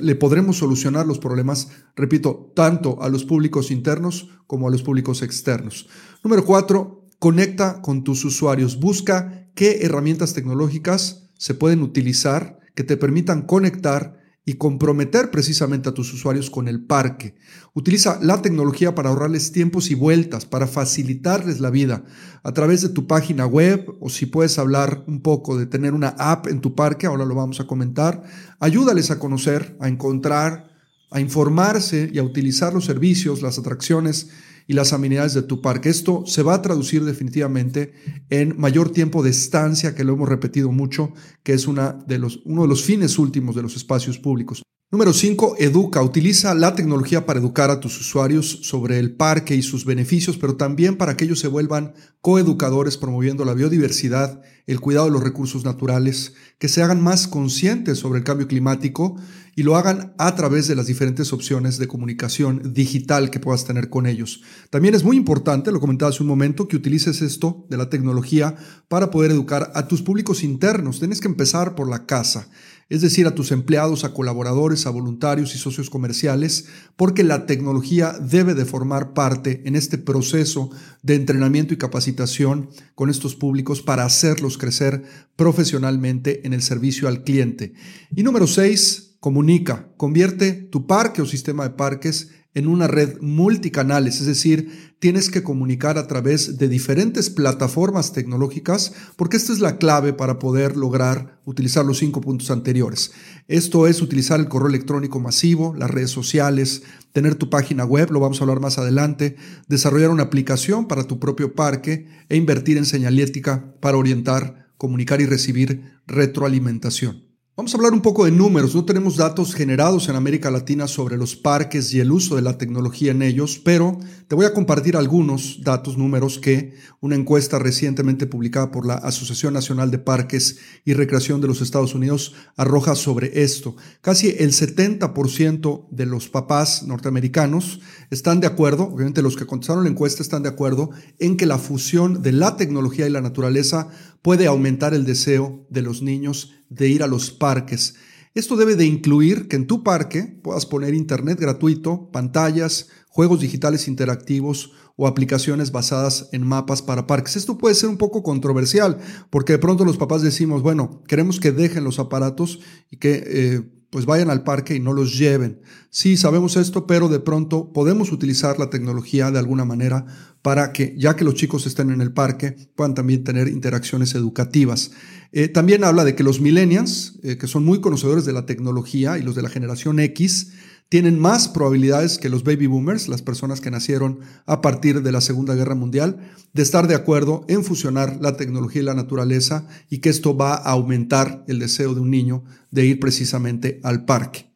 le 0.00 0.14
podremos 0.14 0.56
solucionar 0.56 1.06
los 1.06 1.18
problemas, 1.18 1.68
repito, 1.96 2.52
tanto 2.54 3.02
a 3.02 3.08
los 3.08 3.24
públicos 3.24 3.70
internos 3.70 4.30
como 4.46 4.68
a 4.68 4.70
los 4.70 4.82
públicos 4.82 5.22
externos. 5.22 5.88
Número 6.24 6.44
cuatro, 6.44 7.04
conecta 7.18 7.82
con 7.82 8.02
tus 8.02 8.24
usuarios. 8.24 8.80
Busca 8.80 9.48
qué 9.54 9.80
herramientas 9.82 10.32
tecnológicas 10.32 11.28
se 11.36 11.54
pueden 11.54 11.82
utilizar 11.82 12.58
que 12.74 12.84
te 12.84 12.96
permitan 12.96 13.42
conectar 13.42 14.15
y 14.48 14.54
comprometer 14.54 15.32
precisamente 15.32 15.88
a 15.88 15.92
tus 15.92 16.14
usuarios 16.14 16.50
con 16.50 16.68
el 16.68 16.80
parque. 16.80 17.34
Utiliza 17.74 18.20
la 18.22 18.40
tecnología 18.42 18.94
para 18.94 19.08
ahorrarles 19.08 19.50
tiempos 19.50 19.90
y 19.90 19.96
vueltas, 19.96 20.46
para 20.46 20.68
facilitarles 20.68 21.58
la 21.58 21.70
vida 21.70 22.04
a 22.44 22.52
través 22.52 22.80
de 22.80 22.90
tu 22.90 23.08
página 23.08 23.44
web 23.44 23.96
o 24.00 24.08
si 24.08 24.24
puedes 24.24 24.56
hablar 24.60 25.02
un 25.08 25.20
poco 25.20 25.58
de 25.58 25.66
tener 25.66 25.94
una 25.94 26.14
app 26.16 26.46
en 26.46 26.60
tu 26.60 26.76
parque, 26.76 27.08
ahora 27.08 27.24
lo 27.24 27.34
vamos 27.34 27.58
a 27.58 27.66
comentar. 27.66 28.22
Ayúdales 28.60 29.10
a 29.10 29.18
conocer, 29.18 29.76
a 29.80 29.88
encontrar, 29.88 30.68
a 31.10 31.20
informarse 31.20 32.08
y 32.12 32.18
a 32.18 32.22
utilizar 32.22 32.72
los 32.72 32.84
servicios, 32.84 33.42
las 33.42 33.58
atracciones 33.58 34.30
y 34.66 34.74
las 34.74 34.92
amenidades 34.92 35.34
de 35.34 35.42
tu 35.42 35.60
parque. 35.60 35.88
Esto 35.88 36.24
se 36.26 36.42
va 36.42 36.54
a 36.54 36.62
traducir 36.62 37.04
definitivamente 37.04 37.92
en 38.30 38.58
mayor 38.58 38.90
tiempo 38.90 39.22
de 39.22 39.30
estancia, 39.30 39.94
que 39.94 40.04
lo 40.04 40.14
hemos 40.14 40.28
repetido 40.28 40.72
mucho, 40.72 41.12
que 41.42 41.52
es 41.52 41.66
una 41.66 41.92
de 41.92 42.18
los, 42.18 42.40
uno 42.44 42.62
de 42.62 42.68
los 42.68 42.82
fines 42.82 43.18
últimos 43.18 43.54
de 43.54 43.62
los 43.62 43.76
espacios 43.76 44.18
públicos. 44.18 44.62
Número 44.88 45.12
5. 45.12 45.56
Educa. 45.58 46.00
Utiliza 46.00 46.54
la 46.54 46.76
tecnología 46.76 47.26
para 47.26 47.40
educar 47.40 47.72
a 47.72 47.80
tus 47.80 48.00
usuarios 48.00 48.60
sobre 48.62 49.00
el 49.00 49.16
parque 49.16 49.56
y 49.56 49.62
sus 49.62 49.84
beneficios, 49.84 50.36
pero 50.36 50.54
también 50.54 50.96
para 50.96 51.16
que 51.16 51.24
ellos 51.24 51.40
se 51.40 51.48
vuelvan 51.48 51.94
coeducadores 52.20 52.96
promoviendo 52.96 53.44
la 53.44 53.54
biodiversidad, 53.54 54.40
el 54.64 54.78
cuidado 54.78 55.06
de 55.06 55.12
los 55.12 55.24
recursos 55.24 55.64
naturales, 55.64 56.34
que 56.60 56.68
se 56.68 56.84
hagan 56.84 57.02
más 57.02 57.26
conscientes 57.26 57.98
sobre 57.98 58.20
el 58.20 58.24
cambio 58.24 58.46
climático 58.46 59.16
y 59.56 59.64
lo 59.64 59.74
hagan 59.74 60.14
a 60.18 60.36
través 60.36 60.68
de 60.68 60.76
las 60.76 60.86
diferentes 60.86 61.32
opciones 61.32 61.78
de 61.78 61.88
comunicación 61.88 62.72
digital 62.72 63.30
que 63.30 63.40
puedas 63.40 63.64
tener 63.64 63.90
con 63.90 64.06
ellos. 64.06 64.42
También 64.70 64.94
es 64.94 65.02
muy 65.02 65.16
importante, 65.16 65.72
lo 65.72 65.80
comentaba 65.80 66.10
hace 66.10 66.22
un 66.22 66.28
momento, 66.28 66.68
que 66.68 66.76
utilices 66.76 67.22
esto 67.22 67.66
de 67.70 67.76
la 67.76 67.90
tecnología 67.90 68.54
para 68.86 69.10
poder 69.10 69.32
educar 69.32 69.72
a 69.74 69.88
tus 69.88 70.02
públicos 70.02 70.44
internos. 70.44 71.00
Tienes 71.00 71.20
que 71.20 71.28
empezar 71.28 71.74
por 71.74 71.88
la 71.88 72.06
casa 72.06 72.48
es 72.88 73.00
decir, 73.00 73.26
a 73.26 73.34
tus 73.34 73.50
empleados, 73.50 74.04
a 74.04 74.14
colaboradores, 74.14 74.86
a 74.86 74.90
voluntarios 74.90 75.54
y 75.54 75.58
socios 75.58 75.90
comerciales, 75.90 76.66
porque 76.94 77.24
la 77.24 77.44
tecnología 77.44 78.16
debe 78.20 78.54
de 78.54 78.64
formar 78.64 79.12
parte 79.12 79.62
en 79.64 79.74
este 79.74 79.98
proceso 79.98 80.70
de 81.02 81.16
entrenamiento 81.16 81.74
y 81.74 81.78
capacitación 81.78 82.70
con 82.94 83.10
estos 83.10 83.34
públicos 83.34 83.82
para 83.82 84.04
hacerlos 84.04 84.56
crecer 84.56 85.02
profesionalmente 85.34 86.46
en 86.46 86.52
el 86.52 86.62
servicio 86.62 87.08
al 87.08 87.24
cliente. 87.24 87.74
Y 88.14 88.22
número 88.22 88.46
seis, 88.46 89.16
comunica, 89.18 89.92
convierte 89.96 90.52
tu 90.52 90.86
parque 90.86 91.22
o 91.22 91.26
sistema 91.26 91.64
de 91.64 91.70
parques 91.70 92.30
en 92.56 92.68
una 92.68 92.86
red 92.86 93.20
multicanales, 93.20 94.18
es 94.18 94.26
decir, 94.26 94.94
tienes 94.98 95.28
que 95.28 95.42
comunicar 95.42 95.98
a 95.98 96.06
través 96.06 96.56
de 96.56 96.68
diferentes 96.68 97.28
plataformas 97.28 98.14
tecnológicas, 98.14 98.94
porque 99.16 99.36
esta 99.36 99.52
es 99.52 99.60
la 99.60 99.76
clave 99.76 100.14
para 100.14 100.38
poder 100.38 100.74
lograr 100.74 101.38
utilizar 101.44 101.84
los 101.84 101.98
cinco 101.98 102.22
puntos 102.22 102.50
anteriores. 102.50 103.12
Esto 103.46 103.86
es 103.86 104.00
utilizar 104.00 104.40
el 104.40 104.48
correo 104.48 104.68
electrónico 104.68 105.20
masivo, 105.20 105.74
las 105.76 105.90
redes 105.90 106.12
sociales, 106.12 106.82
tener 107.12 107.34
tu 107.34 107.50
página 107.50 107.84
web, 107.84 108.10
lo 108.10 108.20
vamos 108.20 108.40
a 108.40 108.44
hablar 108.44 108.60
más 108.60 108.78
adelante, 108.78 109.36
desarrollar 109.68 110.08
una 110.08 110.22
aplicación 110.22 110.88
para 110.88 111.04
tu 111.04 111.20
propio 111.20 111.54
parque 111.54 112.08
e 112.30 112.36
invertir 112.36 112.78
en 112.78 112.86
señalética 112.86 113.74
para 113.80 113.98
orientar, 113.98 114.72
comunicar 114.78 115.20
y 115.20 115.26
recibir 115.26 116.00
retroalimentación. 116.06 117.25
Vamos 117.56 117.72
a 117.72 117.78
hablar 117.78 117.94
un 117.94 118.02
poco 118.02 118.26
de 118.26 118.32
números. 118.32 118.74
No 118.74 118.84
tenemos 118.84 119.16
datos 119.16 119.54
generados 119.54 120.10
en 120.10 120.16
América 120.16 120.50
Latina 120.50 120.86
sobre 120.86 121.16
los 121.16 121.36
parques 121.36 121.94
y 121.94 122.00
el 122.00 122.12
uso 122.12 122.36
de 122.36 122.42
la 122.42 122.58
tecnología 122.58 123.12
en 123.12 123.22
ellos, 123.22 123.58
pero 123.64 123.98
te 124.28 124.34
voy 124.34 124.44
a 124.44 124.52
compartir 124.52 124.94
algunos 124.94 125.62
datos, 125.62 125.96
números 125.96 126.38
que 126.38 126.74
una 127.00 127.14
encuesta 127.14 127.58
recientemente 127.58 128.26
publicada 128.26 128.70
por 128.70 128.84
la 128.84 128.96
Asociación 128.96 129.54
Nacional 129.54 129.90
de 129.90 129.98
Parques 129.98 130.58
y 130.84 130.92
Recreación 130.92 131.40
de 131.40 131.46
los 131.46 131.62
Estados 131.62 131.94
Unidos 131.94 132.34
arroja 132.58 132.94
sobre 132.94 133.42
esto. 133.42 133.74
Casi 134.02 134.36
el 134.38 134.52
70% 134.52 135.88
de 135.90 136.04
los 136.04 136.28
papás 136.28 136.82
norteamericanos 136.82 137.80
están 138.10 138.40
de 138.40 138.48
acuerdo, 138.48 138.82
obviamente 138.82 139.22
los 139.22 139.34
que 139.34 139.46
contestaron 139.46 139.84
la 139.84 139.90
encuesta 139.90 140.22
están 140.22 140.42
de 140.42 140.50
acuerdo 140.50 140.90
en 141.18 141.38
que 141.38 141.46
la 141.46 141.56
fusión 141.56 142.20
de 142.20 142.32
la 142.32 142.58
tecnología 142.58 143.06
y 143.06 143.10
la 143.10 143.22
naturaleza 143.22 143.88
puede 144.26 144.48
aumentar 144.48 144.92
el 144.92 145.04
deseo 145.04 145.64
de 145.70 145.82
los 145.82 146.02
niños 146.02 146.50
de 146.68 146.88
ir 146.88 147.04
a 147.04 147.06
los 147.06 147.30
parques. 147.30 147.94
Esto 148.34 148.56
debe 148.56 148.74
de 148.74 148.84
incluir 148.84 149.46
que 149.46 149.54
en 149.54 149.68
tu 149.68 149.84
parque 149.84 150.40
puedas 150.42 150.66
poner 150.66 150.94
internet 150.94 151.38
gratuito, 151.38 152.10
pantallas, 152.10 152.88
juegos 153.08 153.38
digitales 153.38 153.86
interactivos 153.86 154.72
o 154.96 155.06
aplicaciones 155.06 155.70
basadas 155.70 156.28
en 156.32 156.44
mapas 156.44 156.82
para 156.82 157.06
parques. 157.06 157.36
Esto 157.36 157.56
puede 157.56 157.76
ser 157.76 157.88
un 157.88 157.98
poco 157.98 158.24
controversial 158.24 158.98
porque 159.30 159.52
de 159.52 159.58
pronto 159.60 159.84
los 159.84 159.96
papás 159.96 160.22
decimos, 160.22 160.60
bueno, 160.60 161.04
queremos 161.06 161.38
que 161.38 161.52
dejen 161.52 161.84
los 161.84 162.00
aparatos 162.00 162.58
y 162.90 162.96
que 162.96 163.22
eh, 163.24 163.75
pues 163.90 164.06
vayan 164.06 164.30
al 164.30 164.42
parque 164.42 164.74
y 164.74 164.80
no 164.80 164.92
los 164.92 165.16
lleven. 165.16 165.60
Sí, 165.90 166.16
sabemos 166.16 166.56
esto, 166.56 166.86
pero 166.86 167.08
de 167.08 167.20
pronto 167.20 167.72
podemos 167.72 168.12
utilizar 168.12 168.58
la 168.58 168.70
tecnología 168.70 169.30
de 169.30 169.38
alguna 169.38 169.64
manera 169.64 170.06
para 170.42 170.72
que, 170.72 170.94
ya 170.96 171.16
que 171.16 171.24
los 171.24 171.34
chicos 171.34 171.66
estén 171.66 171.90
en 171.90 172.00
el 172.00 172.12
parque, 172.12 172.56
puedan 172.74 172.94
también 172.94 173.24
tener 173.24 173.48
interacciones 173.48 174.14
educativas. 174.14 174.92
Eh, 175.32 175.48
también 175.48 175.84
habla 175.84 176.04
de 176.04 176.14
que 176.14 176.22
los 176.22 176.40
millennials, 176.40 177.18
eh, 177.22 177.36
que 177.36 177.46
son 177.46 177.64
muy 177.64 177.80
conocedores 177.80 178.24
de 178.24 178.32
la 178.32 178.46
tecnología 178.46 179.18
y 179.18 179.22
los 179.22 179.34
de 179.34 179.42
la 179.42 179.48
generación 179.48 179.98
X, 179.98 180.52
tienen 180.88 181.18
más 181.18 181.48
probabilidades 181.48 182.18
que 182.18 182.28
los 182.28 182.44
baby 182.44 182.66
boomers, 182.66 183.08
las 183.08 183.22
personas 183.22 183.60
que 183.60 183.70
nacieron 183.70 184.20
a 184.46 184.60
partir 184.60 185.02
de 185.02 185.12
la 185.12 185.20
Segunda 185.20 185.54
Guerra 185.54 185.74
Mundial, 185.74 186.18
de 186.52 186.62
estar 186.62 186.86
de 186.86 186.94
acuerdo 186.94 187.44
en 187.48 187.64
fusionar 187.64 188.18
la 188.20 188.36
tecnología 188.36 188.82
y 188.82 188.84
la 188.84 188.94
naturaleza 188.94 189.66
y 189.90 189.98
que 189.98 190.10
esto 190.10 190.36
va 190.36 190.54
a 190.54 190.70
aumentar 190.70 191.44
el 191.48 191.58
deseo 191.58 191.94
de 191.94 192.00
un 192.00 192.10
niño 192.10 192.44
de 192.70 192.86
ir 192.86 193.00
precisamente 193.00 193.80
al 193.82 194.04
parque. 194.04 194.52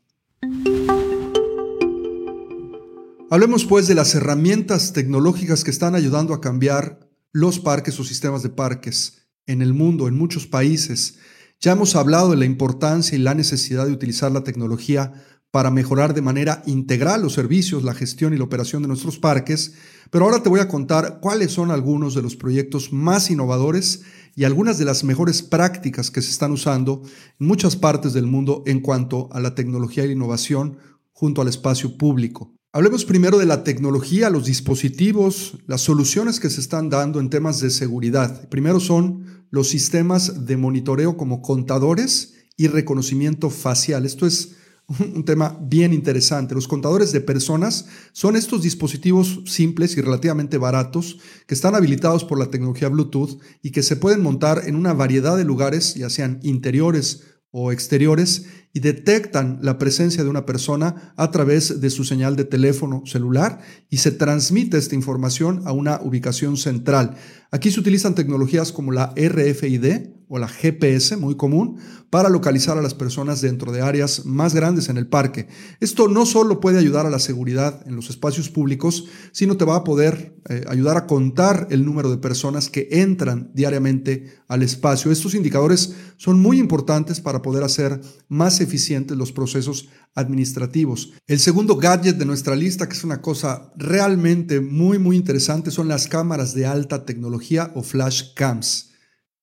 Hablemos 3.32 3.64
pues 3.64 3.87
de 3.87 3.94
las 3.94 4.14
herramientas 4.14 4.92
tecnológicas 4.92 5.62
que 5.62 5.70
están 5.70 5.94
ayudando 5.94 6.34
a 6.34 6.40
cambiar 6.40 7.08
los 7.32 7.58
parques 7.58 7.99
o 8.00 8.04
sistemas 8.04 8.42
de 8.42 8.49
parques 8.50 9.28
en 9.46 9.62
el 9.62 9.72
mundo, 9.72 10.08
en 10.08 10.16
muchos 10.16 10.46
países. 10.46 11.18
Ya 11.60 11.72
hemos 11.72 11.94
hablado 11.94 12.30
de 12.30 12.37
la 12.37 12.44
importancia 12.44 13.16
y 13.16 13.20
la 13.20 13.34
necesidad 13.34 13.87
de 13.87 13.92
utilizar 13.92 14.32
la 14.32 14.42
tecnología 14.42 15.12
para 15.50 15.71
mejorar 15.71 16.14
de 16.14 16.23
manera 16.23 16.62
integral 16.66 17.23
los 17.23 17.33
servicios, 17.33 17.83
la 17.83 17.95
gestión 17.95 18.33
y 18.33 18.38
la 18.38 18.45
operación 18.45 18.83
de 18.83 18.88
nuestros 18.88 19.19
parques, 19.19 19.75
pero 20.11 20.25
ahora 20.25 20.42
te 20.42 20.49
voy 20.49 20.61
a 20.61 20.69
contar 20.69 21.19
cuáles 21.21 21.52
son 21.52 21.71
algunos 21.71 22.14
de 22.14 22.23
los 22.23 22.37
proyectos 22.37 22.92
más 22.92 23.30
innovadores 23.30 24.02
y 24.37 24.45
algunas 24.45 24.78
de 24.78 24.85
las 24.85 25.02
mejores 25.02 25.42
prácticas 25.42 26.11
que 26.11 26.23
se 26.23 26.30
están 26.30 26.52
usando 26.52 27.02
en 27.38 27.47
muchas 27.47 27.76
partes 27.76 28.12
del 28.12 28.26
mundo 28.26 28.62
en 28.66 28.80
cuanto 28.80 29.28
a 29.33 29.40
la 29.40 29.54
tecnología 29.54 30.04
y 30.04 30.09
la 30.09 30.12
innovación 30.14 30.78
junto 31.12 31.42
al 31.42 31.49
espacio 31.49 31.97
público. 31.99 32.54
Hablemos 32.73 33.04
primero 33.04 33.37
de 33.38 33.47
la 33.47 33.64
tecnología, 33.64 34.30
los 34.30 34.45
dispositivos, 34.45 35.59
las 35.66 35.80
soluciones 35.80 36.38
que 36.38 36.50
se 36.50 36.61
están 36.61 36.88
dando 36.88 37.19
en 37.19 37.28
temas 37.28 37.59
de 37.59 37.71
seguridad. 37.71 38.49
Primero 38.49 38.78
son 38.78 39.45
los 39.50 39.69
sistemas 39.69 40.47
de 40.47 40.57
monitoreo 40.57 41.16
como 41.16 41.42
contadores 41.42 42.35
y 42.57 42.69
reconocimiento 42.69 43.50
facial. 43.50 44.07
Esto 44.07 44.25
es 44.25 44.54
un 45.14 45.25
tema 45.25 45.56
bien 45.61 45.92
interesante. 45.92 46.54
Los 46.54 46.68
contadores 46.68 47.12
de 47.12 47.20
personas 47.20 47.87
son 48.12 48.37
estos 48.37 48.62
dispositivos 48.62 49.40
simples 49.47 49.97
y 49.97 50.00
relativamente 50.00 50.59
baratos 50.59 51.18
que 51.47 51.54
están 51.54 51.75
habilitados 51.75 52.25
por 52.25 52.38
la 52.38 52.50
tecnología 52.50 52.88
Bluetooth 52.88 53.40
y 53.62 53.70
que 53.70 53.82
se 53.82 53.97
pueden 53.97 54.23
montar 54.23 54.62
en 54.66 54.75
una 54.75 54.92
variedad 54.92 55.37
de 55.37 55.44
lugares, 55.44 55.94
ya 55.94 56.11
sean 56.11 56.40
interiores 56.42 57.23
o 57.52 57.73
exteriores, 57.73 58.47
y 58.73 58.80
detectan 58.80 59.59
la 59.62 59.78
presencia 59.78 60.23
de 60.23 60.30
una 60.30 60.47
persona 60.47 61.12
a 61.16 61.30
través 61.32 61.80
de 61.80 61.90
su 61.90 62.04
señal 62.04 62.37
de 62.37 62.44
teléfono 62.44 63.02
celular 63.04 63.61
y 63.88 63.97
se 63.97 64.12
transmite 64.12 64.78
esta 64.78 64.94
información 64.94 65.62
a 65.64 65.73
una 65.73 66.00
ubicación 66.00 66.56
central. 66.56 67.16
Aquí 67.52 67.71
se 67.71 67.80
utilizan 67.80 68.14
tecnologías 68.14 68.71
como 68.71 68.92
la 68.92 69.12
RFID 69.16 70.21
o 70.28 70.38
la 70.38 70.47
GPS, 70.47 71.16
muy 71.16 71.37
común, 71.37 71.78
para 72.09 72.28
localizar 72.28 72.78
a 72.78 72.83
las 72.83 72.95
personas 72.95 73.40
dentro 73.40 73.73
de 73.73 73.80
áreas 73.80 74.25
más 74.25 74.54
grandes 74.54 74.88
en 74.88 74.97
el 74.97 75.09
parque. 75.09 75.49
Esto 75.80 76.07
no 76.07 76.25
solo 76.25 76.61
puede 76.61 76.78
ayudar 76.78 77.04
a 77.04 77.11
la 77.11 77.19
seguridad 77.19 77.83
en 77.88 77.97
los 77.97 78.11
espacios 78.11 78.49
públicos, 78.49 79.07
sino 79.33 79.57
te 79.57 79.64
va 79.64 79.75
a 79.75 79.83
poder 79.83 80.37
eh, 80.49 80.64
ayudar 80.69 80.97
a 80.97 81.09
contar 81.09 81.66
el 81.71 81.85
número 81.85 82.09
de 82.09 82.19
personas 82.19 82.69
que 82.71 82.87
entran 82.92 83.50
diariamente 83.54 84.33
al 84.47 84.62
espacio. 84.62 85.11
Estos 85.11 85.35
indicadores 85.35 85.97
son 86.16 86.38
muy 86.38 86.61
importantes 86.61 87.21
para 87.21 87.42
poder 87.42 87.64
hacer 87.64 88.00
más 88.28 88.61
eficientes 88.61 89.16
los 89.16 89.33
procesos 89.33 89.88
administrativos. 90.14 91.12
El 91.26 91.38
segundo 91.38 91.76
gadget 91.76 92.16
de 92.16 92.24
nuestra 92.24 92.56
lista, 92.56 92.88
que 92.88 92.94
es 92.94 93.04
una 93.04 93.20
cosa 93.20 93.72
realmente 93.76 94.60
muy, 94.60 94.98
muy 94.98 95.16
interesante, 95.16 95.70
son 95.70 95.88
las 95.88 96.08
cámaras 96.08 96.54
de 96.54 96.66
alta 96.66 97.04
tecnología 97.04 97.72
o 97.74 97.82
flash 97.82 98.34
cams. 98.34 98.90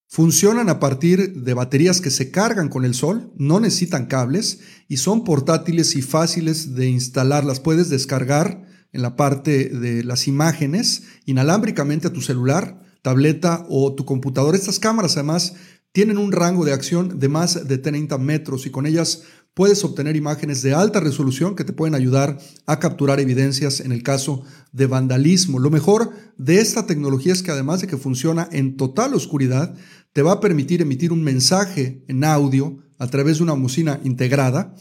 Funcionan 0.09 0.69
a 0.69 0.79
partir 0.79 1.33
de 1.33 1.53
baterías 1.53 1.99
que 1.99 2.11
se 2.11 2.31
cargan 2.31 2.69
con 2.69 2.85
el 2.85 2.93
sol, 2.93 3.33
no 3.35 3.59
necesitan 3.59 4.05
cables 4.05 4.59
y 4.87 4.97
son 4.97 5.25
portátiles 5.25 5.95
y 5.95 6.01
fáciles 6.01 6.75
de 6.75 6.87
instalar. 6.87 7.43
Las 7.43 7.59
puedes 7.59 7.89
descargar 7.89 8.65
en 8.93 9.01
la 9.01 9.17
parte 9.17 9.69
de 9.69 10.05
las 10.05 10.27
imágenes 10.29 11.03
inalámbricamente 11.25 12.07
a 12.07 12.13
tu 12.13 12.21
celular, 12.21 12.81
tableta 13.01 13.65
o 13.69 13.95
tu 13.95 14.05
computadora. 14.05 14.57
Estas 14.57 14.79
cámaras 14.79 15.17
además 15.17 15.55
tienen 15.91 16.17
un 16.17 16.31
rango 16.31 16.63
de 16.63 16.73
acción 16.73 17.19
de 17.19 17.27
más 17.27 17.67
de 17.67 17.77
30 17.77 18.17
metros 18.17 18.65
y 18.65 18.69
con 18.69 18.85
ellas 18.85 19.23
puedes 19.57 19.83
obtener 19.83 20.15
imágenes 20.15 20.61
de 20.61 20.75
alta 20.75 20.99
resolución 20.99 21.55
que 21.55 21.63
te 21.63 21.73
pueden 21.73 21.95
ayudar 21.95 22.37
a 22.67 22.77
capturar 22.77 23.19
evidencias 23.19 23.79
en 23.79 23.91
el 23.91 24.03
caso 24.03 24.43
de 24.71 24.85
vandalismo. 24.85 25.57
Lo 25.57 25.71
mejor 25.71 26.11
de 26.37 26.59
esta 26.59 26.85
tecnología 26.85 27.33
es 27.33 27.41
que 27.41 27.49
además 27.49 27.81
de 27.81 27.87
que 27.87 27.97
funciona 27.97 28.47
en 28.51 28.77
total 28.77 29.15
oscuridad, 29.15 29.75
te 30.13 30.21
va 30.21 30.33
a 30.33 30.39
permitir 30.41 30.83
emitir 30.83 31.11
un 31.11 31.23
mensaje 31.23 32.05
en 32.07 32.23
audio 32.23 32.77
a 32.99 33.07
través 33.07 33.37
de 33.37 33.45
una 33.45 33.53
bocina 33.53 33.99
integrada 34.03 34.75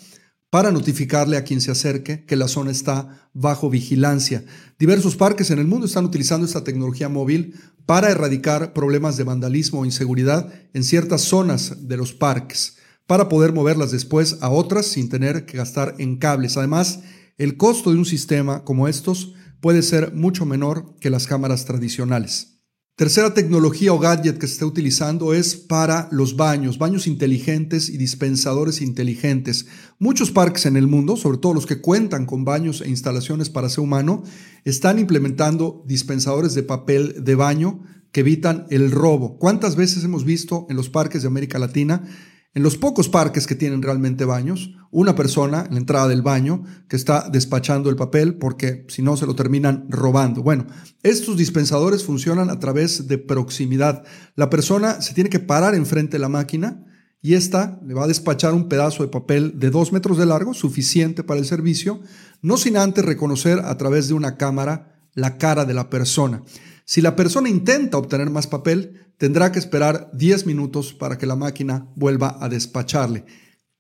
para 0.50 0.70
notificarle 0.70 1.38
a 1.38 1.44
quien 1.44 1.62
se 1.62 1.70
acerque 1.70 2.26
que 2.26 2.36
la 2.36 2.46
zona 2.46 2.70
está 2.70 3.30
bajo 3.32 3.70
vigilancia. 3.70 4.44
Diversos 4.78 5.16
parques 5.16 5.50
en 5.50 5.58
el 5.58 5.66
mundo 5.66 5.86
están 5.86 6.04
utilizando 6.04 6.44
esta 6.44 6.64
tecnología 6.64 7.08
móvil 7.08 7.54
para 7.86 8.10
erradicar 8.10 8.74
problemas 8.74 9.16
de 9.16 9.24
vandalismo 9.24 9.80
o 9.80 9.86
inseguridad 9.86 10.52
en 10.74 10.84
ciertas 10.84 11.22
zonas 11.22 11.88
de 11.88 11.96
los 11.96 12.12
parques 12.12 12.76
para 13.06 13.28
poder 13.28 13.52
moverlas 13.52 13.92
después 13.92 14.38
a 14.40 14.50
otras 14.50 14.86
sin 14.86 15.08
tener 15.08 15.46
que 15.46 15.58
gastar 15.58 15.94
en 15.98 16.16
cables. 16.16 16.56
Además, 16.56 17.00
el 17.38 17.56
costo 17.56 17.90
de 17.92 17.98
un 17.98 18.06
sistema 18.06 18.64
como 18.64 18.88
estos 18.88 19.34
puede 19.60 19.82
ser 19.82 20.14
mucho 20.14 20.46
menor 20.46 20.94
que 21.00 21.10
las 21.10 21.26
cámaras 21.26 21.64
tradicionales. 21.64 22.56
Tercera 22.96 23.34
tecnología 23.34 23.92
o 23.92 23.98
gadget 23.98 24.38
que 24.38 24.46
se 24.46 24.54
está 24.54 24.64
utilizando 24.64 25.34
es 25.34 25.54
para 25.54 26.08
los 26.10 26.34
baños, 26.34 26.78
baños 26.78 27.06
inteligentes 27.06 27.90
y 27.90 27.98
dispensadores 27.98 28.80
inteligentes. 28.80 29.66
Muchos 29.98 30.30
parques 30.30 30.64
en 30.64 30.78
el 30.78 30.86
mundo, 30.86 31.18
sobre 31.18 31.36
todo 31.36 31.52
los 31.52 31.66
que 31.66 31.82
cuentan 31.82 32.24
con 32.24 32.46
baños 32.46 32.80
e 32.80 32.88
instalaciones 32.88 33.50
para 33.50 33.68
ser 33.68 33.80
humano, 33.80 34.22
están 34.64 34.98
implementando 34.98 35.84
dispensadores 35.86 36.54
de 36.54 36.62
papel 36.62 37.22
de 37.22 37.34
baño 37.34 37.82
que 38.12 38.20
evitan 38.20 38.66
el 38.70 38.90
robo. 38.90 39.36
¿Cuántas 39.38 39.76
veces 39.76 40.02
hemos 40.02 40.24
visto 40.24 40.66
en 40.70 40.76
los 40.76 40.88
parques 40.88 41.20
de 41.20 41.28
América 41.28 41.58
Latina 41.58 42.08
en 42.56 42.62
los 42.62 42.78
pocos 42.78 43.10
parques 43.10 43.46
que 43.46 43.54
tienen 43.54 43.82
realmente 43.82 44.24
baños, 44.24 44.70
una 44.90 45.14
persona 45.14 45.66
en 45.66 45.74
la 45.74 45.80
entrada 45.80 46.08
del 46.08 46.22
baño 46.22 46.64
que 46.88 46.96
está 46.96 47.28
despachando 47.28 47.90
el 47.90 47.96
papel 47.96 48.36
porque 48.36 48.86
si 48.88 49.02
no 49.02 49.18
se 49.18 49.26
lo 49.26 49.36
terminan 49.36 49.84
robando. 49.90 50.42
Bueno, 50.42 50.66
estos 51.02 51.36
dispensadores 51.36 52.02
funcionan 52.02 52.48
a 52.48 52.58
través 52.58 53.08
de 53.08 53.18
proximidad. 53.18 54.04
La 54.36 54.48
persona 54.48 55.02
se 55.02 55.12
tiene 55.12 55.28
que 55.28 55.38
parar 55.38 55.74
enfrente 55.74 56.12
de 56.12 56.20
la 56.20 56.30
máquina 56.30 56.82
y 57.20 57.34
esta 57.34 57.78
le 57.84 57.92
va 57.92 58.04
a 58.04 58.08
despachar 58.08 58.54
un 58.54 58.70
pedazo 58.70 59.02
de 59.02 59.10
papel 59.10 59.60
de 59.60 59.68
dos 59.68 59.92
metros 59.92 60.16
de 60.16 60.24
largo, 60.24 60.54
suficiente 60.54 61.22
para 61.22 61.38
el 61.38 61.44
servicio, 61.44 62.00
no 62.40 62.56
sin 62.56 62.78
antes 62.78 63.04
reconocer 63.04 63.58
a 63.58 63.76
través 63.76 64.08
de 64.08 64.14
una 64.14 64.38
cámara 64.38 64.95
la 65.16 65.38
cara 65.38 65.64
de 65.64 65.74
la 65.74 65.90
persona. 65.90 66.44
Si 66.84 67.00
la 67.00 67.16
persona 67.16 67.48
intenta 67.48 67.98
obtener 67.98 68.30
más 68.30 68.46
papel, 68.46 69.08
tendrá 69.18 69.50
que 69.50 69.58
esperar 69.58 70.10
10 70.12 70.46
minutos 70.46 70.92
para 70.92 71.18
que 71.18 71.26
la 71.26 71.34
máquina 71.34 71.88
vuelva 71.96 72.36
a 72.40 72.48
despacharle. 72.48 73.24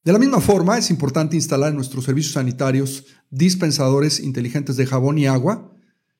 De 0.02 0.12
la 0.12 0.18
misma 0.18 0.40
forma, 0.40 0.78
es 0.78 0.90
importante 0.90 1.36
instalar 1.36 1.70
en 1.70 1.76
nuestros 1.76 2.04
servicios 2.04 2.34
sanitarios 2.34 3.04
dispensadores 3.30 4.18
inteligentes 4.18 4.76
de 4.76 4.86
jabón 4.86 5.18
y 5.18 5.26
agua 5.26 5.72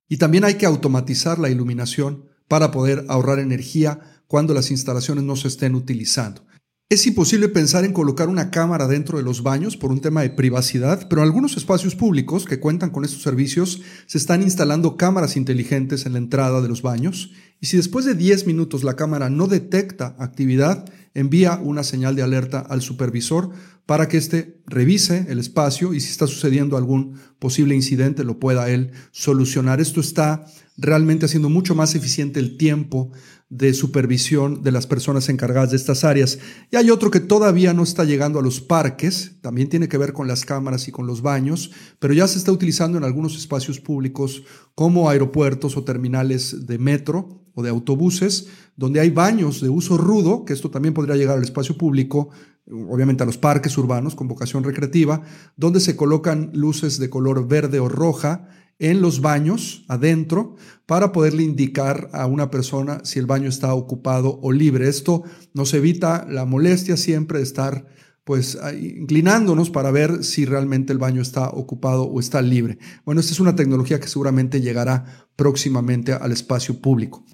y 0.09 0.19
también 0.19 0.45
hay 0.45 0.55
que 0.55 0.67
automatizar 0.67 1.39
la 1.39 1.51
iluminación 1.51 2.27
para 2.47 2.71
poder 2.71 3.05
ahorrar 3.09 3.39
energía 3.39 4.01
cuando 4.27 4.55
las 4.55 4.71
instalaciones 4.71 5.25
no 5.25 5.35
se 5.35 5.49
estén 5.49 5.75
utilizando. 5.75 6.45
Es 6.89 7.05
imposible 7.05 7.49
pensar 7.49 7.85
en 7.85 7.93
colocar 7.93 8.29
una 8.29 8.53
cámara 8.53 8.87
dentro 8.87 9.19
de 9.19 9.25
los 9.25 9.43
baños 9.43 9.77
por 9.77 9.91
un 9.91 10.01
tema 10.01 10.23
de 10.23 10.31
privacidad, 10.31 11.09
pero 11.09 11.21
en 11.21 11.27
algunos 11.27 11.57
espacios 11.57 11.97
públicos 11.97 12.45
que 12.45 12.61
cuentan 12.61 12.91
con 12.91 13.05
estos 13.05 13.23
servicios 13.23 13.83
se 14.07 14.19
están 14.19 14.41
instalando 14.41 14.97
cámaras 14.97 15.37
inteligentes 15.37 16.07
en 16.07 16.13
la 16.13 16.21
entrada 16.21 16.63
de 16.63 16.69
los 16.69 16.83
baños 16.83 17.33
y 17.61 17.67
si 17.67 17.77
después 17.77 18.05
de 18.05 18.15
10 18.15 18.47
minutos 18.47 18.85
la 18.85 18.95
cámara 18.95 19.31
no 19.31 19.49
detecta 19.49 20.15
actividad, 20.21 20.85
envía 21.13 21.59
una 21.61 21.83
señal 21.83 22.15
de 22.15 22.23
alerta 22.23 22.61
al 22.61 22.83
supervisor 22.83 23.51
para 23.85 24.07
que 24.07 24.19
éste 24.19 24.61
revise 24.67 25.27
el 25.29 25.41
espacio 25.41 25.93
y 25.93 25.99
si 25.99 26.13
está 26.13 26.29
sucediendo 26.29 26.77
algún 26.77 27.19
posible 27.41 27.75
incidente 27.75 28.23
lo 28.23 28.39
pueda 28.39 28.71
él 28.71 28.93
solucionar. 29.11 29.81
Esto 29.81 30.01
está 30.01 30.47
realmente 30.77 31.27
haciendo 31.27 31.49
mucho 31.49 31.75
más 31.75 31.97
eficiente 31.97 32.39
el 32.39 32.57
tiempo 32.57 33.11
de 33.49 33.75
supervisión 33.75 34.63
de 34.63 34.73
las 34.73 34.87
personas 34.89 35.29
encargadas 35.29 35.71
de 35.71 35.77
estas 35.77 36.03
áreas. 36.03 36.39
Y 36.71 36.77
hay 36.77 36.91
otro 36.91 37.11
que 37.11 37.21
todavía 37.21 37.73
no 37.75 37.85
está 37.85 38.05
llegando 38.05 38.41
a 38.41 38.43
los 38.43 38.61
parques, 38.61 39.37
también 39.41 39.69
tiene 39.69 39.89
que 39.89 39.99
ver 39.99 40.13
con 40.13 40.27
las 40.27 40.45
cámaras 40.45 40.89
y 40.89 40.93
con 40.93 41.07
los 41.07 41.23
baños, 41.23 41.71
pero 42.01 42.13
ya 42.13 42.27
se 42.27 42.39
está 42.39 42.51
utilizando 42.51 42.99
en 42.99 43.05
algunos 43.05 43.37
espacios 43.37 43.81
públicos 43.81 44.43
como 44.75 45.09
aeropuertos 45.09 45.77
o 45.77 45.85
terminales 45.85 46.67
de 46.67 46.79
metro 46.79 47.45
o 47.55 47.63
de 47.63 47.71
autobuses, 47.71 48.49
donde 48.77 49.01
hay 49.01 49.11
baños 49.11 49.61
de 49.61 49.69
uso 49.69 49.97
rudo, 49.97 50.45
que 50.45 50.53
esto 50.53 50.71
también 50.71 50.93
podría 50.93 51.17
llegar 51.17 51.39
al 51.39 51.45
espacio 51.45 51.79
público, 51.79 52.31
obviamente 52.69 53.23
a 53.23 53.27
los 53.27 53.39
parques 53.39 53.79
urbanos 53.79 54.17
con 54.17 54.27
vocación 54.27 54.65
recreativa, 54.65 55.23
donde 55.57 55.81
se 55.81 55.97
colocan 55.97 56.51
luces 56.53 56.99
de 56.99 57.09
color 57.09 57.47
verde 57.47 57.79
o 57.79 57.89
roja 57.89 58.49
en 58.79 59.01
los 59.01 59.21
baños 59.21 59.85
adentro 59.89 60.57
para 60.85 61.13
poderle 61.13 61.43
indicar 61.43 62.11
a 62.13 62.27
una 62.27 62.51
persona 62.51 63.01
si 63.05 63.19
el 63.19 63.27
baño 63.27 63.49
está 63.49 63.75
ocupado 63.75 64.39
o 64.43 64.53
libre. 64.53 64.89
Esto 64.89 65.23
nos 65.55 65.73
evita 65.75 66.27
la 66.29 66.45
molestia 66.45 66.97
siempre 66.97 67.39
de 67.39 67.45
estar 67.45 67.87
pues 68.25 68.59
inclinándonos 68.81 69.71
para 69.71 69.93
ver 69.93 70.25
si 70.25 70.47
realmente 70.47 70.93
el 70.93 70.99
baño 70.99 71.23
está 71.23 71.49
ocupado 71.49 72.03
o 72.03 72.19
está 72.19 72.43
libre. 72.43 72.77
Bueno, 73.05 73.21
esta 73.21 73.33
es 73.33 73.39
una 73.39 73.55
tecnología 73.55 74.01
que 74.01 74.09
seguramente 74.09 74.61
llegará 74.61 75.29
próximamente 75.37 76.13
al 76.13 76.33
espacio 76.33 76.81
público. 76.81 77.25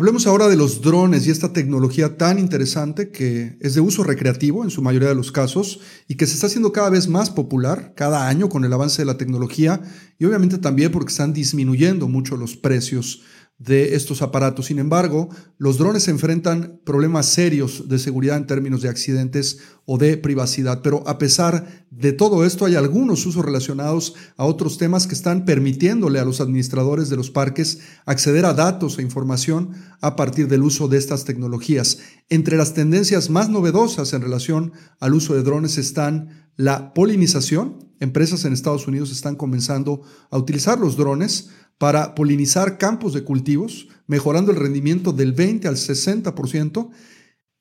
Hablemos 0.00 0.26
ahora 0.26 0.48
de 0.48 0.56
los 0.56 0.80
drones 0.80 1.26
y 1.26 1.30
esta 1.30 1.52
tecnología 1.52 2.16
tan 2.16 2.38
interesante 2.38 3.10
que 3.10 3.58
es 3.60 3.74
de 3.74 3.82
uso 3.82 4.02
recreativo 4.02 4.64
en 4.64 4.70
su 4.70 4.80
mayoría 4.80 5.10
de 5.10 5.14
los 5.14 5.30
casos 5.30 5.80
y 6.08 6.14
que 6.14 6.26
se 6.26 6.36
está 6.36 6.46
haciendo 6.46 6.72
cada 6.72 6.88
vez 6.88 7.06
más 7.06 7.28
popular 7.28 7.92
cada 7.94 8.26
año 8.26 8.48
con 8.48 8.64
el 8.64 8.72
avance 8.72 9.02
de 9.02 9.04
la 9.04 9.18
tecnología 9.18 9.82
y 10.18 10.24
obviamente 10.24 10.56
también 10.56 10.90
porque 10.90 11.10
están 11.10 11.34
disminuyendo 11.34 12.08
mucho 12.08 12.38
los 12.38 12.56
precios 12.56 13.20
de 13.60 13.94
estos 13.94 14.22
aparatos. 14.22 14.66
Sin 14.66 14.78
embargo, 14.78 15.28
los 15.58 15.76
drones 15.76 16.08
enfrentan 16.08 16.80
problemas 16.82 17.26
serios 17.26 17.88
de 17.88 17.98
seguridad 17.98 18.38
en 18.38 18.46
términos 18.46 18.80
de 18.80 18.88
accidentes 18.88 19.58
o 19.84 19.98
de 19.98 20.16
privacidad. 20.16 20.80
Pero 20.82 21.06
a 21.06 21.18
pesar 21.18 21.86
de 21.90 22.12
todo 22.12 22.46
esto, 22.46 22.64
hay 22.64 22.74
algunos 22.74 23.26
usos 23.26 23.44
relacionados 23.44 24.14
a 24.38 24.46
otros 24.46 24.78
temas 24.78 25.06
que 25.06 25.14
están 25.14 25.44
permitiéndole 25.44 26.18
a 26.18 26.24
los 26.24 26.40
administradores 26.40 27.10
de 27.10 27.16
los 27.16 27.30
parques 27.30 27.80
acceder 28.06 28.46
a 28.46 28.54
datos 28.54 28.98
e 28.98 29.02
información 29.02 29.72
a 30.00 30.16
partir 30.16 30.48
del 30.48 30.62
uso 30.62 30.88
de 30.88 30.96
estas 30.96 31.26
tecnologías. 31.26 31.98
Entre 32.30 32.56
las 32.56 32.72
tendencias 32.72 33.28
más 33.28 33.50
novedosas 33.50 34.14
en 34.14 34.22
relación 34.22 34.72
al 35.00 35.12
uso 35.12 35.34
de 35.34 35.42
drones 35.42 35.76
están 35.76 36.49
la 36.60 36.92
polinización. 36.92 37.88
Empresas 38.00 38.44
en 38.44 38.52
Estados 38.52 38.86
Unidos 38.86 39.10
están 39.10 39.34
comenzando 39.34 40.02
a 40.30 40.36
utilizar 40.36 40.78
los 40.78 40.96
drones 40.96 41.48
para 41.78 42.14
polinizar 42.14 42.76
campos 42.76 43.14
de 43.14 43.24
cultivos, 43.24 43.88
mejorando 44.06 44.52
el 44.52 44.58
rendimiento 44.58 45.12
del 45.12 45.32
20 45.32 45.68
al 45.68 45.76
60%. 45.76 46.90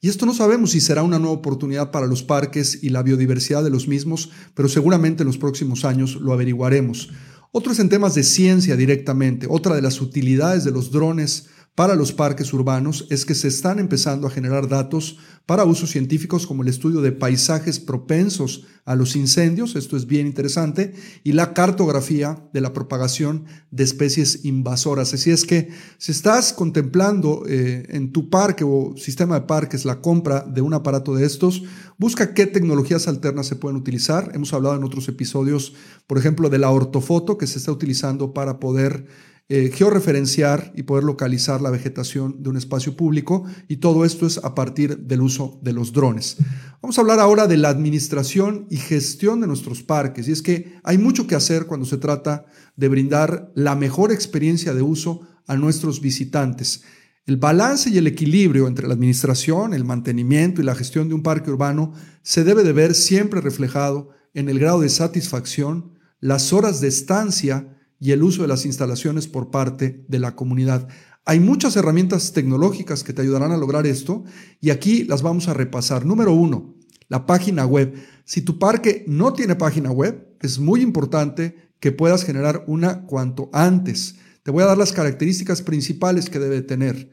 Y 0.01 0.09
esto 0.09 0.25
no 0.25 0.33
sabemos 0.33 0.71
si 0.71 0.81
será 0.81 1.03
una 1.03 1.17
nueva 1.17 1.35
oportunidad 1.35 1.91
para 1.91 2.07
los 2.07 2.23
parques 2.23 2.83
y 2.83 2.89
la 2.89 3.01
biodiversidad 3.01 3.63
de 3.63 3.69
los 3.69 3.87
mismos, 3.87 4.31
pero 4.53 4.67
seguramente 4.67 5.23
en 5.23 5.27
los 5.27 5.37
próximos 5.37 5.85
años 5.85 6.15
lo 6.15 6.33
averiguaremos. 6.33 7.09
Otros 7.51 7.79
en 7.79 7.87
temas 7.87 8.15
de 8.15 8.23
ciencia 8.23 8.75
directamente. 8.75 9.47
Otra 9.49 9.75
de 9.75 9.81
las 9.81 10.01
utilidades 10.01 10.65
de 10.65 10.71
los 10.71 10.91
drones 10.91 11.47
para 11.75 11.95
los 11.95 12.11
parques 12.11 12.51
urbanos 12.53 13.07
es 13.09 13.25
que 13.25 13.35
se 13.35 13.47
están 13.47 13.79
empezando 13.79 14.27
a 14.27 14.31
generar 14.31 14.67
datos 14.67 15.17
para 15.45 15.65
usos 15.65 15.89
científicos 15.89 16.45
como 16.45 16.61
el 16.61 16.67
estudio 16.67 17.01
de 17.01 17.11
paisajes 17.11 17.79
propensos 17.79 18.65
a 18.85 18.95
los 18.95 19.15
incendios, 19.15 19.75
esto 19.75 19.97
es 19.97 20.05
bien 20.05 20.27
interesante, 20.27 20.93
y 21.23 21.31
la 21.31 21.53
cartografía 21.53 22.43
de 22.53 22.61
la 22.61 22.73
propagación 22.73 23.45
de 23.71 23.83
especies 23.83 24.45
invasoras. 24.45 25.13
Así 25.13 25.31
es 25.31 25.45
que 25.45 25.69
si 25.97 26.11
estás 26.11 26.53
contemplando 26.53 27.43
eh, 27.47 27.85
en 27.89 28.11
tu 28.11 28.29
parque 28.29 28.63
o 28.63 28.95
sistema 28.97 29.39
de 29.39 29.47
parques 29.47 29.85
la 29.85 30.01
compra 30.01 30.41
de 30.41 30.61
un 30.61 30.73
aparato 30.73 31.15
de 31.15 31.25
estos, 31.25 31.63
busca 31.97 32.33
qué 32.33 32.45
tecnologías 32.45 33.07
alternas 33.07 33.47
se 33.47 33.55
pueden 33.55 33.77
utilizar. 33.77 34.31
Hemos 34.33 34.53
hablado 34.53 34.75
en 34.75 34.83
otros 34.83 35.07
episodios, 35.07 35.73
por 36.07 36.17
ejemplo, 36.17 36.49
de 36.49 36.59
la 36.59 36.71
ortofoto 36.71 37.37
que 37.37 37.47
se 37.47 37.59
está 37.59 37.71
utilizando 37.71 38.33
para 38.33 38.59
poder 38.59 39.05
eh, 39.51 39.71
georreferenciar 39.73 40.71
y 40.75 40.83
poder 40.83 41.03
localizar 41.03 41.59
la 41.59 41.71
vegetación 41.71 42.43
de 42.43 42.49
un 42.49 42.57
espacio 42.57 42.95
público 42.95 43.45
y 43.67 43.77
todo 43.77 44.05
esto 44.05 44.27
es 44.27 44.37
a 44.37 44.53
partir 44.53 44.99
del 44.99 45.21
uso 45.21 45.59
de 45.63 45.73
los 45.73 45.91
drones. 45.91 46.37
Vamos 46.83 46.99
a 46.99 47.01
hablar 47.01 47.19
ahora 47.19 47.47
de 47.47 47.57
la 47.57 47.69
administración 47.69 48.67
y 48.69 48.77
gestión 48.77 49.41
de 49.41 49.47
nuestros 49.47 49.81
parques 49.81 50.27
y 50.27 50.33
es 50.33 50.43
que 50.43 50.75
hay 50.83 50.99
mucho 50.99 51.25
que 51.25 51.33
hacer 51.33 51.65
cuando 51.65 51.87
se 51.87 51.97
trata 51.97 52.45
de 52.75 52.89
brindar 52.89 53.51
la 53.55 53.75
mejor 53.75 54.11
experiencia 54.11 54.75
de 54.75 54.83
uso 54.83 55.21
a 55.47 55.55
nuestros 55.55 55.99
visitantes. 55.99 56.83
El 57.25 57.37
balance 57.37 57.89
y 57.89 57.97
el 57.97 58.05
equilibrio 58.05 58.67
entre 58.67 58.87
la 58.87 58.93
administración, 58.93 59.73
el 59.73 59.83
mantenimiento 59.83 60.61
y 60.61 60.63
la 60.63 60.75
gestión 60.75 61.07
de 61.09 61.15
un 61.15 61.23
parque 61.23 61.49
urbano 61.49 61.93
se 62.21 62.43
debe 62.43 62.63
de 62.63 62.73
ver 62.73 62.93
siempre 62.93 63.41
reflejado 63.41 64.09
en 64.35 64.47
el 64.47 64.59
grado 64.59 64.81
de 64.81 64.89
satisfacción, 64.89 65.97
las 66.19 66.53
horas 66.53 66.81
de 66.81 66.87
estancia, 66.87 67.78
y 67.99 68.11
el 68.11 68.23
uso 68.23 68.41
de 68.41 68.47
las 68.47 68.65
instalaciones 68.65 69.27
por 69.27 69.51
parte 69.51 70.05
de 70.07 70.19
la 70.19 70.35
comunidad. 70.35 70.87
Hay 71.25 71.39
muchas 71.39 71.75
herramientas 71.75 72.31
tecnológicas 72.33 73.03
que 73.03 73.13
te 73.13 73.21
ayudarán 73.21 73.51
a 73.51 73.57
lograr 73.57 73.85
esto 73.85 74.23
y 74.61 74.69
aquí 74.69 75.03
las 75.03 75.21
vamos 75.21 75.47
a 75.47 75.53
repasar. 75.53 76.05
Número 76.05 76.33
uno, 76.33 76.75
la 77.07 77.25
página 77.25 77.65
web. 77.65 77.93
Si 78.23 78.41
tu 78.41 78.57
parque 78.57 79.03
no 79.07 79.33
tiene 79.33 79.55
página 79.55 79.91
web, 79.91 80.37
es 80.41 80.59
muy 80.59 80.81
importante 80.81 81.73
que 81.79 81.91
puedas 81.91 82.23
generar 82.23 82.63
una 82.67 83.05
cuanto 83.05 83.49
antes. 83.53 84.15
Te 84.43 84.51
voy 84.51 84.63
a 84.63 84.67
dar 84.67 84.77
las 84.77 84.93
características 84.93 85.61
principales 85.61 86.29
que 86.29 86.39
debe 86.39 86.61
tener. 86.61 87.11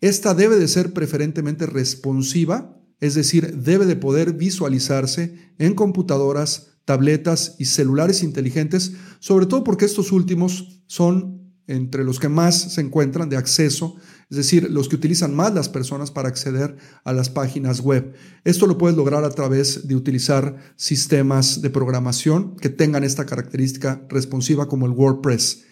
Esta 0.00 0.34
debe 0.34 0.56
de 0.56 0.68
ser 0.68 0.92
preferentemente 0.92 1.66
responsiva, 1.66 2.76
es 3.00 3.14
decir, 3.14 3.56
debe 3.58 3.86
de 3.86 3.96
poder 3.96 4.32
visualizarse 4.34 5.52
en 5.58 5.74
computadoras, 5.74 6.71
tabletas 6.84 7.56
y 7.58 7.66
celulares 7.66 8.22
inteligentes, 8.22 8.92
sobre 9.20 9.46
todo 9.46 9.64
porque 9.64 9.84
estos 9.84 10.12
últimos 10.12 10.82
son 10.86 11.42
entre 11.68 12.04
los 12.04 12.18
que 12.18 12.28
más 12.28 12.74
se 12.74 12.80
encuentran 12.80 13.28
de 13.28 13.36
acceso, 13.36 13.96
es 14.30 14.36
decir, 14.36 14.70
los 14.70 14.88
que 14.88 14.96
utilizan 14.96 15.34
más 15.34 15.54
las 15.54 15.68
personas 15.68 16.10
para 16.10 16.28
acceder 16.28 16.76
a 17.04 17.12
las 17.12 17.30
páginas 17.30 17.80
web. 17.80 18.14
Esto 18.44 18.66
lo 18.66 18.78
puedes 18.78 18.96
lograr 18.96 19.24
a 19.24 19.30
través 19.30 19.86
de 19.86 19.94
utilizar 19.94 20.56
sistemas 20.76 21.62
de 21.62 21.70
programación 21.70 22.56
que 22.56 22.68
tengan 22.68 23.04
esta 23.04 23.26
característica 23.26 24.04
responsiva 24.08 24.68
como 24.68 24.86
el 24.86 24.92
WordPress. 24.92 25.64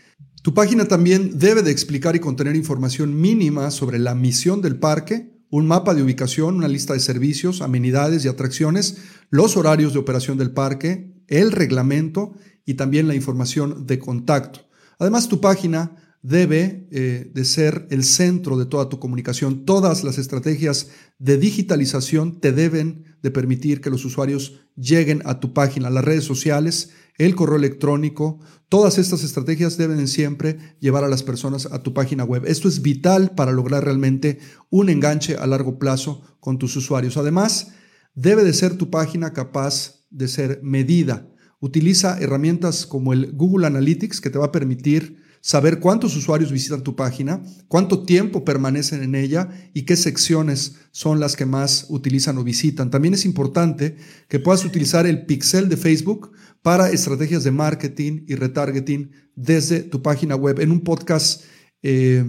Tu 0.42 0.54
página 0.54 0.86
también 0.86 1.38
debe 1.38 1.62
de 1.62 1.70
explicar 1.70 2.16
y 2.16 2.20
contener 2.20 2.56
información 2.56 3.20
mínima 3.20 3.70
sobre 3.70 3.98
la 3.98 4.14
misión 4.14 4.62
del 4.62 4.78
parque, 4.78 5.39
un 5.50 5.66
mapa 5.66 5.94
de 5.94 6.02
ubicación, 6.02 6.56
una 6.56 6.68
lista 6.68 6.94
de 6.94 7.00
servicios, 7.00 7.60
amenidades 7.60 8.24
y 8.24 8.28
atracciones, 8.28 8.98
los 9.30 9.56
horarios 9.56 9.92
de 9.92 9.98
operación 9.98 10.38
del 10.38 10.52
parque, 10.52 11.12
el 11.26 11.52
reglamento 11.52 12.34
y 12.64 12.74
también 12.74 13.08
la 13.08 13.14
información 13.14 13.86
de 13.86 13.98
contacto. 13.98 14.60
Además, 14.98 15.28
tu 15.28 15.40
página 15.40 15.96
debe 16.22 16.86
eh, 16.90 17.30
de 17.32 17.44
ser 17.44 17.86
el 17.90 18.04
centro 18.04 18.58
de 18.58 18.66
toda 18.66 18.88
tu 18.88 18.98
comunicación. 18.98 19.64
Todas 19.64 20.04
las 20.04 20.18
estrategias 20.18 20.88
de 21.18 21.38
digitalización 21.38 22.40
te 22.40 22.52
deben 22.52 23.04
de 23.22 23.30
permitir 23.30 23.80
que 23.80 23.90
los 23.90 24.04
usuarios 24.04 24.60
lleguen 24.76 25.22
a 25.24 25.40
tu 25.40 25.52
página, 25.52 25.90
las 25.90 26.04
redes 26.04 26.24
sociales, 26.24 26.90
el 27.16 27.34
correo 27.34 27.56
electrónico, 27.56 28.40
todas 28.68 28.98
estas 28.98 29.22
estrategias 29.24 29.76
deben 29.76 30.08
siempre 30.08 30.58
llevar 30.80 31.04
a 31.04 31.08
las 31.08 31.22
personas 31.22 31.66
a 31.66 31.82
tu 31.82 31.92
página 31.92 32.24
web. 32.24 32.44
Esto 32.46 32.68
es 32.68 32.80
vital 32.80 33.32
para 33.34 33.52
lograr 33.52 33.84
realmente 33.84 34.38
un 34.70 34.88
enganche 34.88 35.36
a 35.36 35.46
largo 35.46 35.78
plazo 35.78 36.22
con 36.40 36.58
tus 36.58 36.76
usuarios. 36.76 37.16
Además, 37.16 37.72
debe 38.14 38.42
de 38.44 38.54
ser 38.54 38.76
tu 38.76 38.90
página 38.90 39.32
capaz 39.32 40.06
de 40.10 40.28
ser 40.28 40.60
medida. 40.62 41.28
Utiliza 41.60 42.18
herramientas 42.18 42.86
como 42.86 43.12
el 43.12 43.32
Google 43.32 43.66
Analytics 43.66 44.20
que 44.22 44.30
te 44.30 44.38
va 44.38 44.46
a 44.46 44.52
permitir 44.52 45.19
saber 45.40 45.80
cuántos 45.80 46.16
usuarios 46.16 46.52
visitan 46.52 46.82
tu 46.82 46.94
página, 46.94 47.42
cuánto 47.68 48.04
tiempo 48.04 48.44
permanecen 48.44 49.02
en 49.02 49.14
ella 49.14 49.48
y 49.72 49.82
qué 49.82 49.96
secciones 49.96 50.76
son 50.90 51.20
las 51.20 51.36
que 51.36 51.46
más 51.46 51.86
utilizan 51.88 52.38
o 52.38 52.44
visitan. 52.44 52.90
También 52.90 53.14
es 53.14 53.24
importante 53.24 53.96
que 54.28 54.38
puedas 54.38 54.64
utilizar 54.64 55.06
el 55.06 55.26
pixel 55.26 55.68
de 55.68 55.76
Facebook 55.76 56.32
para 56.62 56.90
estrategias 56.90 57.44
de 57.44 57.50
marketing 57.50 58.24
y 58.28 58.34
retargeting 58.34 59.10
desde 59.34 59.80
tu 59.80 60.02
página 60.02 60.36
web. 60.36 60.60
En 60.60 60.70
un 60.70 60.80
podcast 60.80 61.44
eh, 61.82 62.24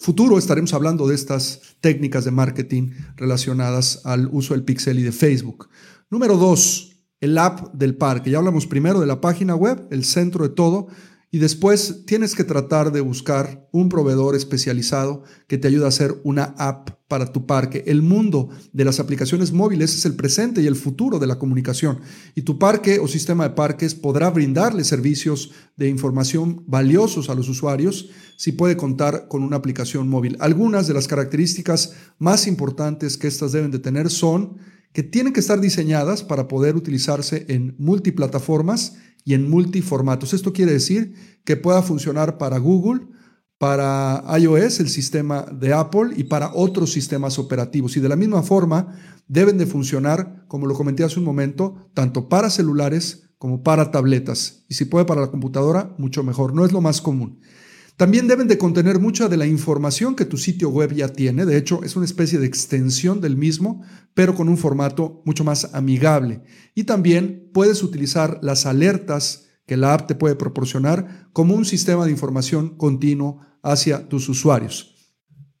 futuro 0.00 0.38
estaremos 0.38 0.72
hablando 0.72 1.06
de 1.06 1.14
estas 1.14 1.76
técnicas 1.80 2.24
de 2.24 2.30
marketing 2.30 2.92
relacionadas 3.16 4.00
al 4.04 4.28
uso 4.32 4.54
del 4.54 4.64
pixel 4.64 4.98
y 4.98 5.02
de 5.02 5.12
Facebook. 5.12 5.68
Número 6.10 6.36
dos, 6.36 7.02
el 7.20 7.36
app 7.38 7.74
del 7.74 7.96
parque. 7.96 8.30
Ya 8.30 8.38
hablamos 8.38 8.66
primero 8.66 9.00
de 9.00 9.06
la 9.06 9.20
página 9.20 9.54
web, 9.54 9.86
el 9.90 10.04
centro 10.04 10.48
de 10.48 10.54
todo. 10.54 10.88
Y 11.34 11.40
después 11.40 12.04
tienes 12.06 12.36
que 12.36 12.44
tratar 12.44 12.92
de 12.92 13.00
buscar 13.00 13.68
un 13.72 13.88
proveedor 13.88 14.36
especializado 14.36 15.24
que 15.48 15.58
te 15.58 15.66
ayude 15.66 15.84
a 15.84 15.88
hacer 15.88 16.14
una 16.22 16.54
app 16.58 16.90
para 17.08 17.32
tu 17.32 17.44
parque. 17.44 17.82
El 17.88 18.02
mundo 18.02 18.50
de 18.72 18.84
las 18.84 19.00
aplicaciones 19.00 19.50
móviles 19.50 19.96
es 19.96 20.04
el 20.04 20.14
presente 20.14 20.62
y 20.62 20.68
el 20.68 20.76
futuro 20.76 21.18
de 21.18 21.26
la 21.26 21.40
comunicación. 21.40 21.98
Y 22.36 22.42
tu 22.42 22.60
parque 22.60 23.00
o 23.00 23.08
sistema 23.08 23.48
de 23.48 23.56
parques 23.56 23.96
podrá 23.96 24.30
brindarle 24.30 24.84
servicios 24.84 25.50
de 25.76 25.88
información 25.88 26.62
valiosos 26.68 27.28
a 27.28 27.34
los 27.34 27.48
usuarios 27.48 28.10
si 28.36 28.52
puede 28.52 28.76
contar 28.76 29.26
con 29.26 29.42
una 29.42 29.56
aplicación 29.56 30.08
móvil. 30.08 30.36
Algunas 30.38 30.86
de 30.86 30.94
las 30.94 31.08
características 31.08 31.94
más 32.20 32.46
importantes 32.46 33.18
que 33.18 33.26
estas 33.26 33.50
deben 33.50 33.72
de 33.72 33.80
tener 33.80 34.08
son 34.08 34.58
que 34.92 35.02
tienen 35.02 35.32
que 35.32 35.40
estar 35.40 35.60
diseñadas 35.60 36.22
para 36.22 36.46
poder 36.46 36.76
utilizarse 36.76 37.44
en 37.48 37.74
multiplataformas 37.76 38.94
y 39.24 39.34
en 39.34 39.48
multiformatos. 39.48 40.34
Esto 40.34 40.52
quiere 40.52 40.72
decir 40.72 41.14
que 41.44 41.56
pueda 41.56 41.82
funcionar 41.82 42.38
para 42.38 42.58
Google, 42.58 43.08
para 43.58 44.22
iOS, 44.38 44.80
el 44.80 44.88
sistema 44.88 45.42
de 45.42 45.72
Apple, 45.72 46.10
y 46.16 46.24
para 46.24 46.52
otros 46.54 46.92
sistemas 46.92 47.38
operativos. 47.38 47.96
Y 47.96 48.00
de 48.00 48.08
la 48.08 48.16
misma 48.16 48.42
forma, 48.42 48.96
deben 49.26 49.58
de 49.58 49.66
funcionar, 49.66 50.44
como 50.48 50.66
lo 50.66 50.74
comenté 50.74 51.04
hace 51.04 51.18
un 51.18 51.24
momento, 51.24 51.88
tanto 51.94 52.28
para 52.28 52.50
celulares 52.50 53.30
como 53.38 53.62
para 53.62 53.90
tabletas. 53.90 54.64
Y 54.68 54.74
si 54.74 54.84
puede 54.84 55.04
para 55.04 55.22
la 55.22 55.30
computadora, 55.30 55.94
mucho 55.98 56.22
mejor. 56.22 56.54
No 56.54 56.64
es 56.64 56.72
lo 56.72 56.80
más 56.80 57.00
común. 57.00 57.40
También 57.96 58.26
deben 58.26 58.48
de 58.48 58.58
contener 58.58 58.98
mucha 58.98 59.28
de 59.28 59.36
la 59.36 59.46
información 59.46 60.16
que 60.16 60.24
tu 60.24 60.36
sitio 60.36 60.68
web 60.68 60.92
ya 60.94 61.08
tiene. 61.08 61.46
De 61.46 61.56
hecho, 61.56 61.84
es 61.84 61.94
una 61.94 62.04
especie 62.04 62.40
de 62.40 62.46
extensión 62.46 63.20
del 63.20 63.36
mismo, 63.36 63.82
pero 64.14 64.34
con 64.34 64.48
un 64.48 64.58
formato 64.58 65.22
mucho 65.24 65.44
más 65.44 65.72
amigable. 65.74 66.42
Y 66.74 66.84
también 66.84 67.50
puedes 67.54 67.84
utilizar 67.84 68.40
las 68.42 68.66
alertas 68.66 69.46
que 69.66 69.76
la 69.76 69.94
app 69.94 70.08
te 70.08 70.16
puede 70.16 70.34
proporcionar 70.34 71.28
como 71.32 71.54
un 71.54 71.64
sistema 71.64 72.04
de 72.04 72.10
información 72.10 72.76
continuo 72.76 73.40
hacia 73.62 74.08
tus 74.08 74.28
usuarios. 74.28 74.94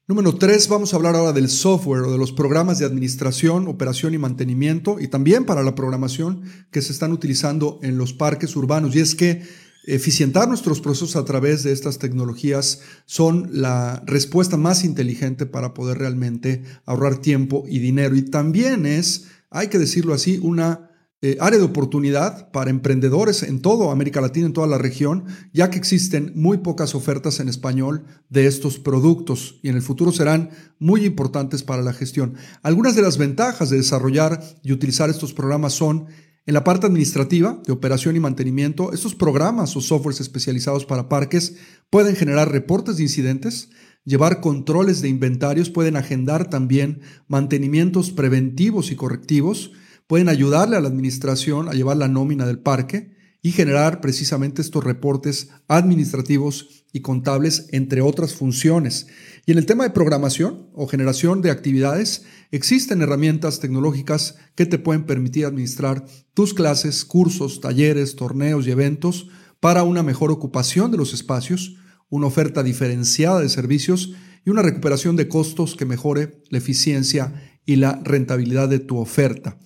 Número 0.06 0.34
3, 0.34 0.68
vamos 0.68 0.92
a 0.92 0.96
hablar 0.96 1.16
ahora 1.16 1.32
del 1.32 1.48
software 1.48 2.02
o 2.02 2.12
de 2.12 2.18
los 2.18 2.30
programas 2.30 2.78
de 2.78 2.84
administración, 2.84 3.68
operación 3.68 4.12
y 4.12 4.18
mantenimiento 4.18 5.00
y 5.00 5.08
también 5.08 5.46
para 5.46 5.62
la 5.62 5.74
programación 5.74 6.42
que 6.70 6.82
se 6.82 6.92
están 6.92 7.12
utilizando 7.12 7.78
en 7.82 7.96
los 7.96 8.12
parques 8.12 8.54
urbanos. 8.54 8.94
Y 8.94 9.00
es 9.00 9.14
que 9.14 9.42
Eficientar 9.86 10.48
nuestros 10.48 10.80
procesos 10.80 11.14
a 11.14 11.26
través 11.26 11.62
de 11.62 11.72
estas 11.72 11.98
tecnologías 11.98 12.80
son 13.04 13.50
la 13.52 14.02
respuesta 14.06 14.56
más 14.56 14.82
inteligente 14.82 15.44
para 15.44 15.74
poder 15.74 15.98
realmente 15.98 16.62
ahorrar 16.86 17.18
tiempo 17.18 17.64
y 17.68 17.80
dinero. 17.80 18.16
Y 18.16 18.22
también 18.22 18.86
es, 18.86 19.26
hay 19.50 19.68
que 19.68 19.78
decirlo 19.78 20.14
así, 20.14 20.38
una 20.42 20.90
eh, 21.20 21.36
área 21.40 21.58
de 21.58 21.64
oportunidad 21.64 22.50
para 22.50 22.70
emprendedores 22.70 23.42
en 23.42 23.60
toda 23.60 23.92
América 23.92 24.22
Latina, 24.22 24.46
en 24.46 24.52
toda 24.54 24.66
la 24.66 24.78
región, 24.78 25.24
ya 25.52 25.68
que 25.68 25.78
existen 25.78 26.32
muy 26.34 26.58
pocas 26.58 26.94
ofertas 26.94 27.40
en 27.40 27.48
español 27.48 28.04
de 28.30 28.46
estos 28.46 28.78
productos 28.78 29.58
y 29.62 29.68
en 29.68 29.76
el 29.76 29.82
futuro 29.82 30.12
serán 30.12 30.50
muy 30.78 31.04
importantes 31.04 31.62
para 31.62 31.82
la 31.82 31.92
gestión. 31.92 32.34
Algunas 32.62 32.94
de 32.94 33.02
las 33.02 33.18
ventajas 33.18 33.68
de 33.68 33.78
desarrollar 33.78 34.42
y 34.62 34.72
utilizar 34.72 35.08
estos 35.08 35.34
programas 35.34 35.74
son 35.74 36.08
en 36.46 36.54
la 36.54 36.62
parte 36.62 36.86
administrativa, 36.86 37.62
de 37.66 37.72
operación 37.72 38.16
y 38.16 38.20
mantenimiento, 38.20 38.92
estos 38.92 39.14
programas 39.14 39.76
o 39.76 39.80
softwares 39.80 40.20
especializados 40.20 40.84
para 40.84 41.08
parques 41.08 41.56
pueden 41.88 42.16
generar 42.16 42.52
reportes 42.52 42.98
de 42.98 43.04
incidentes, 43.04 43.70
llevar 44.04 44.42
controles 44.42 45.00
de 45.00 45.08
inventarios, 45.08 45.70
pueden 45.70 45.96
agendar 45.96 46.50
también 46.50 47.00
mantenimientos 47.28 48.10
preventivos 48.10 48.90
y 48.90 48.96
correctivos, 48.96 49.72
pueden 50.06 50.28
ayudarle 50.28 50.76
a 50.76 50.80
la 50.80 50.88
administración 50.88 51.68
a 51.68 51.72
llevar 51.72 51.96
la 51.96 52.08
nómina 52.08 52.46
del 52.46 52.58
parque 52.58 53.14
y 53.40 53.52
generar 53.52 54.02
precisamente 54.02 54.60
estos 54.60 54.84
reportes 54.84 55.48
administrativos 55.68 56.84
y 56.92 57.00
contables, 57.00 57.68
entre 57.72 58.02
otras 58.02 58.34
funciones. 58.34 59.06
Y 59.46 59.52
en 59.52 59.58
el 59.58 59.66
tema 59.66 59.84
de 59.84 59.90
programación 59.90 60.70
o 60.72 60.86
generación 60.86 61.42
de 61.42 61.50
actividades, 61.50 62.24
existen 62.50 63.02
herramientas 63.02 63.60
tecnológicas 63.60 64.36
que 64.54 64.64
te 64.64 64.78
pueden 64.78 65.04
permitir 65.04 65.44
administrar 65.44 66.06
tus 66.32 66.54
clases, 66.54 67.04
cursos, 67.04 67.60
talleres, 67.60 68.16
torneos 68.16 68.66
y 68.66 68.70
eventos 68.70 69.28
para 69.60 69.82
una 69.82 70.02
mejor 70.02 70.30
ocupación 70.30 70.90
de 70.90 70.96
los 70.96 71.12
espacios, 71.12 71.76
una 72.08 72.26
oferta 72.26 72.62
diferenciada 72.62 73.40
de 73.40 73.48
servicios 73.48 74.14
y 74.46 74.50
una 74.50 74.62
recuperación 74.62 75.16
de 75.16 75.28
costos 75.28 75.76
que 75.76 75.84
mejore 75.84 76.42
la 76.48 76.58
eficiencia 76.58 77.58
y 77.66 77.76
la 77.76 78.00
rentabilidad 78.02 78.68
de 78.68 78.78
tu 78.78 78.98
oferta. 78.98 79.58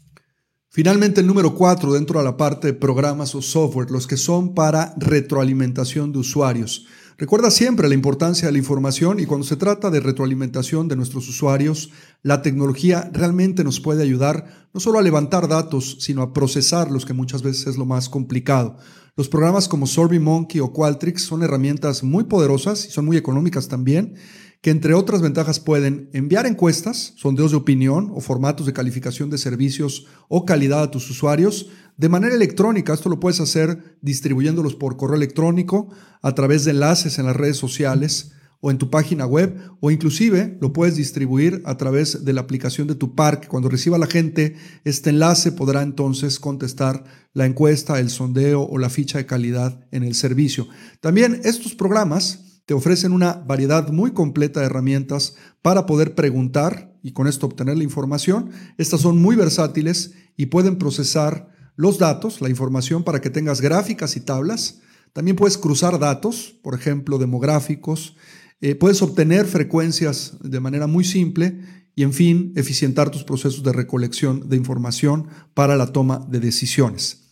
Finalmente, 0.71 1.21
el 1.21 1.27
número 1.27 1.55
cuatro 1.55 1.93
dentro 1.93 2.19
de 2.19 2.25
la 2.25 2.37
parte 2.37 2.69
de 2.69 2.75
programas 2.75 3.35
o 3.35 3.43
software, 3.43 3.91
los 3.91 4.07
que 4.07 4.17
son 4.17 4.55
para 4.55 4.95
retroalimentación 4.99 6.13
de 6.13 6.19
usuarios. 6.19 6.87
Recuerda 7.21 7.51
siempre 7.51 7.89
la 7.89 7.97
importancia 7.97 8.47
de 8.47 8.53
la 8.53 8.59
información 8.59 9.19
y 9.19 9.27
cuando 9.27 9.45
se 9.45 9.57
trata 9.57 9.91
de 9.91 9.99
retroalimentación 9.99 10.87
de 10.87 10.95
nuestros 10.95 11.29
usuarios, 11.29 11.91
la 12.23 12.43
tecnología 12.43 13.11
realmente 13.13 13.65
nos 13.65 13.81
puede 13.81 14.05
ayudar 14.05 14.69
no 14.73 14.79
solo 14.79 15.01
a 15.01 15.03
levantar 15.03 15.49
datos, 15.49 15.97
sino 15.99 16.23
a 16.23 16.33
procesarlos, 16.33 17.05
que 17.05 17.15
muchas 17.15 17.43
veces 17.43 17.67
es 17.67 17.77
lo 17.77 17.87
más 17.87 18.09
complicado. 18.09 18.77
Los 19.17 19.29
programas 19.29 19.67
como 19.67 19.89
SurveyMonkey 19.89 20.61
o 20.61 20.73
Qualtrics 20.73 21.23
son 21.23 21.43
herramientas 21.43 22.05
muy 22.05 22.23
poderosas 22.23 22.87
y 22.87 22.93
son 22.93 23.07
muy 23.07 23.17
económicas 23.17 23.67
también 23.67 24.15
que 24.61 24.71
entre 24.71 24.95
otras 24.95 25.21
ventajas 25.23 25.61
pueden 25.61 26.11
enviar 26.13 26.47
encuestas, 26.47 27.15
sondeos 27.17 27.53
de 27.53 27.57
opinión 27.57 28.11
o 28.15 28.21
formatos 28.21 28.67
de 28.67 28.73
calificación 28.73 29.31
de 29.31 29.39
servicios 29.39 30.07
o 30.29 30.45
calidad 30.45 30.83
a 30.83 30.91
tus 30.91 31.09
usuarios 31.11 31.69
de 31.99 32.09
manera 32.09 32.35
electrónica. 32.35 32.95
Esto 32.95 33.11
lo 33.11 33.21
puedes 33.21 33.41
hacer 33.41 33.99
distribuyéndolos 34.01 34.75
por 34.75 34.97
correo 34.97 35.17
electrónico, 35.17 35.89
a 36.23 36.35
través 36.35 36.65
de 36.65 36.71
enlaces 36.71 37.19
en 37.19 37.27
las 37.27 37.37
redes 37.37 37.59
sociales 37.59 38.33
o 38.61 38.73
en 38.73 38.79
tu 38.79 38.91
página 38.91 39.25
web, 39.25 39.57
o 39.81 39.91
inclusive 39.91 40.59
lo 40.61 40.73
puedes 40.73 40.97
distribuir 40.97 41.63
a 41.65 41.77
través 41.77 42.25
de 42.25 42.33
la 42.33 42.41
aplicación 42.41 42.89
de 42.89 42.97
tu 42.97 43.15
parque. 43.15 43.47
Cuando 43.47 43.69
reciba 43.69 43.99
la 43.99 44.09
gente 44.09 44.57
este 44.85 45.11
enlace 45.11 45.53
podrá 45.53 45.83
entonces 45.83 46.41
contestar 46.41 47.05
la 47.35 47.47
encuesta, 47.47 48.01
el 48.01 48.11
sondeo 48.11 48.63
o 48.63 48.79
la 48.79 48.91
ficha 48.91 49.19
de 49.19 49.27
calidad 49.27 49.87
en 49.93 50.03
el 50.03 50.15
servicio. 50.15 50.67
También 51.01 51.41
estos 51.45 51.75
programas 51.75 52.63
te 52.67 52.75
ofrecen 52.75 53.13
una 53.13 53.33
variedad 53.33 53.91
muy 53.91 54.11
completa 54.11 54.61
de 54.61 54.67
herramientas 54.67 55.37
para 55.63 55.87
poder 55.87 56.15
preguntar 56.15 56.97
y 57.03 57.13
con 57.13 57.29
esto 57.29 57.47
obtener 57.47 57.79
la 57.79 57.85
información. 57.85 58.51
Estas 58.77 59.01
son 59.01 59.19
muy 59.23 59.37
versátiles 59.37 60.15
y 60.37 60.47
pueden 60.47 60.79
procesar 60.79 61.58
los 61.79 61.97
datos, 61.97 62.41
la 62.41 62.49
información 62.49 63.05
para 63.05 63.21
que 63.21 63.31
tengas 63.31 63.61
gráficas 63.61 64.17
y 64.17 64.21
tablas. 64.21 64.81
También 65.13 65.37
puedes 65.37 65.57
cruzar 65.57 66.01
datos, 66.01 66.59
por 66.61 66.75
ejemplo, 66.75 67.19
demográficos. 67.19 68.17
Eh, 68.61 68.75
puedes 68.75 69.01
obtener 69.01 69.47
frecuencias 69.47 70.37
de 70.43 70.59
manera 70.59 70.89
muy 70.89 71.05
simple 71.05 71.61
y, 71.95 72.03
en 72.03 72.13
fin, 72.13 72.53
eficientar 72.57 73.11
tus 73.11 73.23
procesos 73.23 73.63
de 73.63 73.73
recolección 73.73 74.49
de 74.49 74.57
información 74.57 75.29
para 75.55 75.77
la 75.77 75.93
toma 75.93 76.27
de 76.29 76.41
decisiones. 76.41 77.29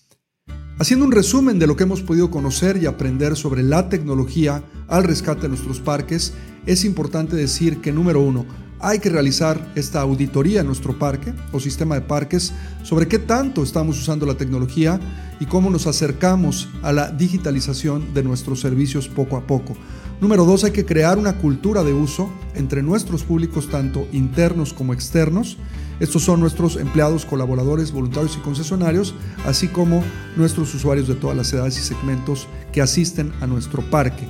Haciendo 0.79 1.05
un 1.07 1.13
resumen 1.13 1.59
de 1.59 1.67
lo 1.67 1.75
que 1.75 1.83
hemos 1.83 2.03
podido 2.03 2.31
conocer 2.31 2.77
y 2.77 2.87
aprender 2.87 3.35
sobre 3.35 3.65
la 3.65 3.89
tecnología 3.89 4.63
al 4.87 5.03
rescate 5.03 5.43
de 5.43 5.49
nuestros 5.49 5.81
parques, 5.81 6.35
es 6.67 6.85
importante 6.85 7.35
decir 7.35 7.81
que 7.81 7.91
número 7.91 8.21
uno, 8.21 8.47
hay 8.81 8.99
que 8.99 9.09
realizar 9.09 9.73
esta 9.75 10.01
auditoría 10.01 10.61
en 10.61 10.67
nuestro 10.67 10.99
parque 10.99 11.33
o 11.53 11.61
sistema 11.61 11.95
de 11.95 12.03
parques 12.03 12.53
sobre 12.83 13.09
qué 13.09 13.19
tanto 13.19 13.63
estamos 13.63 13.99
usando 13.99 14.27
la 14.27 14.35
tecnología 14.35 15.01
y 15.41 15.47
cómo 15.47 15.71
nos 15.71 15.87
acercamos 15.87 16.69
a 16.83 16.93
la 16.93 17.11
digitalización 17.11 18.15
de 18.15 18.23
nuestros 18.23 18.61
servicios 18.61 19.09
poco 19.09 19.37
a 19.37 19.47
poco. 19.47 19.77
Número 20.21 20.45
dos, 20.45 20.65
hay 20.65 20.71
que 20.71 20.87
crear 20.87 21.19
una 21.19 21.37
cultura 21.37 21.85
de 21.85 21.93
uso 21.93 22.31
entre 22.55 22.83
nuestros 22.83 23.23
públicos, 23.23 23.69
tanto 23.69 24.07
internos 24.13 24.73
como 24.73 24.95
externos, 24.95 25.59
estos 25.99 26.23
son 26.23 26.41
nuestros 26.41 26.77
empleados, 26.77 27.25
colaboradores, 27.25 27.91
voluntarios 27.91 28.37
y 28.37 28.41
concesionarios, 28.41 29.15
así 29.47 29.69
como 29.69 30.03
nuestros 30.37 30.75
usuarios 30.75 31.09
de 31.09 31.15
todas 31.15 31.37
las 31.37 31.51
edades 31.53 31.79
y 31.79 31.83
segmentos 31.83 32.49
que 32.71 32.83
asisten 32.83 33.33
a 33.41 33.47
nuestro 33.47 33.83
parque. 33.91 34.27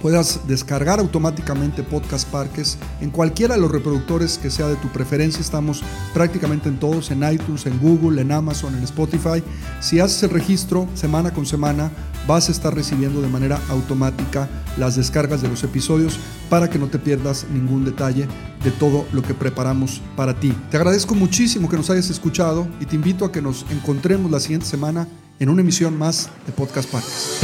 puedas 0.05 0.47
descargar 0.47 1.01
automáticamente 1.01 1.83
Podcast 1.83 2.29
Parques 2.29 2.77
en 3.01 3.09
cualquiera 3.09 3.55
de 3.55 3.61
los 3.62 3.71
reproductores 3.71 4.37
que 4.37 4.51
sea 4.51 4.69
de 4.69 4.77
tu 4.77 4.88
preferencia. 4.88 5.40
Estamos 5.40 5.83
prácticamente 6.12 6.69
en 6.69 6.79
todos, 6.79 7.11
en 7.11 7.23
iTunes, 7.23 7.64
en 7.64 7.81
Google, 7.81 8.21
en 8.21 8.31
Amazon, 8.31 8.75
en 8.75 8.85
Spotify. 8.85 9.43
Si 9.81 10.01
haces 10.01 10.23
el 10.25 10.29
registro 10.29 10.87
semana 10.93 11.33
con 11.33 11.47
semana, 11.47 11.90
vas 12.29 12.51
a 12.51 12.53
estar 12.53 12.75
recibiendo 12.75 13.23
de 13.23 13.29
manera 13.29 13.59
automática 13.71 14.47
las 14.77 14.97
descargas 14.97 15.40
de 15.40 15.49
los 15.49 15.64
episodios 15.64 16.19
para 16.51 16.69
que 16.69 16.79
no 16.79 16.88
te 16.88 16.99
pierdas 16.99 17.47
ningún 17.51 17.87
detalle 17.87 18.29
de 18.62 18.71
todo 18.73 19.07
lo 19.11 19.23
que 19.23 19.33
preparamos 19.33 20.03
para 20.17 20.38
ti. 20.38 20.55
Te 20.71 20.77
agradezco 20.77 21.14
muchísimo 21.14 21.71
que 21.71 21.79
nos 21.79 21.88
hayas 21.88 22.11
escuchado 22.11 22.69
y 22.79 22.85
te 22.85 22.95
invito 22.95 23.25
a 23.25 23.33
que 23.33 23.40
nos 23.40 23.64
encontremos 23.71 24.31
la 24.31 24.40
siguiente 24.40 24.67
semana 24.67 25.09
en 25.38 25.49
una 25.49 25.62
emisión 25.62 25.97
más 25.97 26.29
de 26.45 26.53
Podcast 26.53 26.90
Parques. 26.90 27.40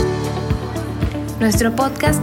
Nuestro 1.41 1.75
podcast 1.75 2.23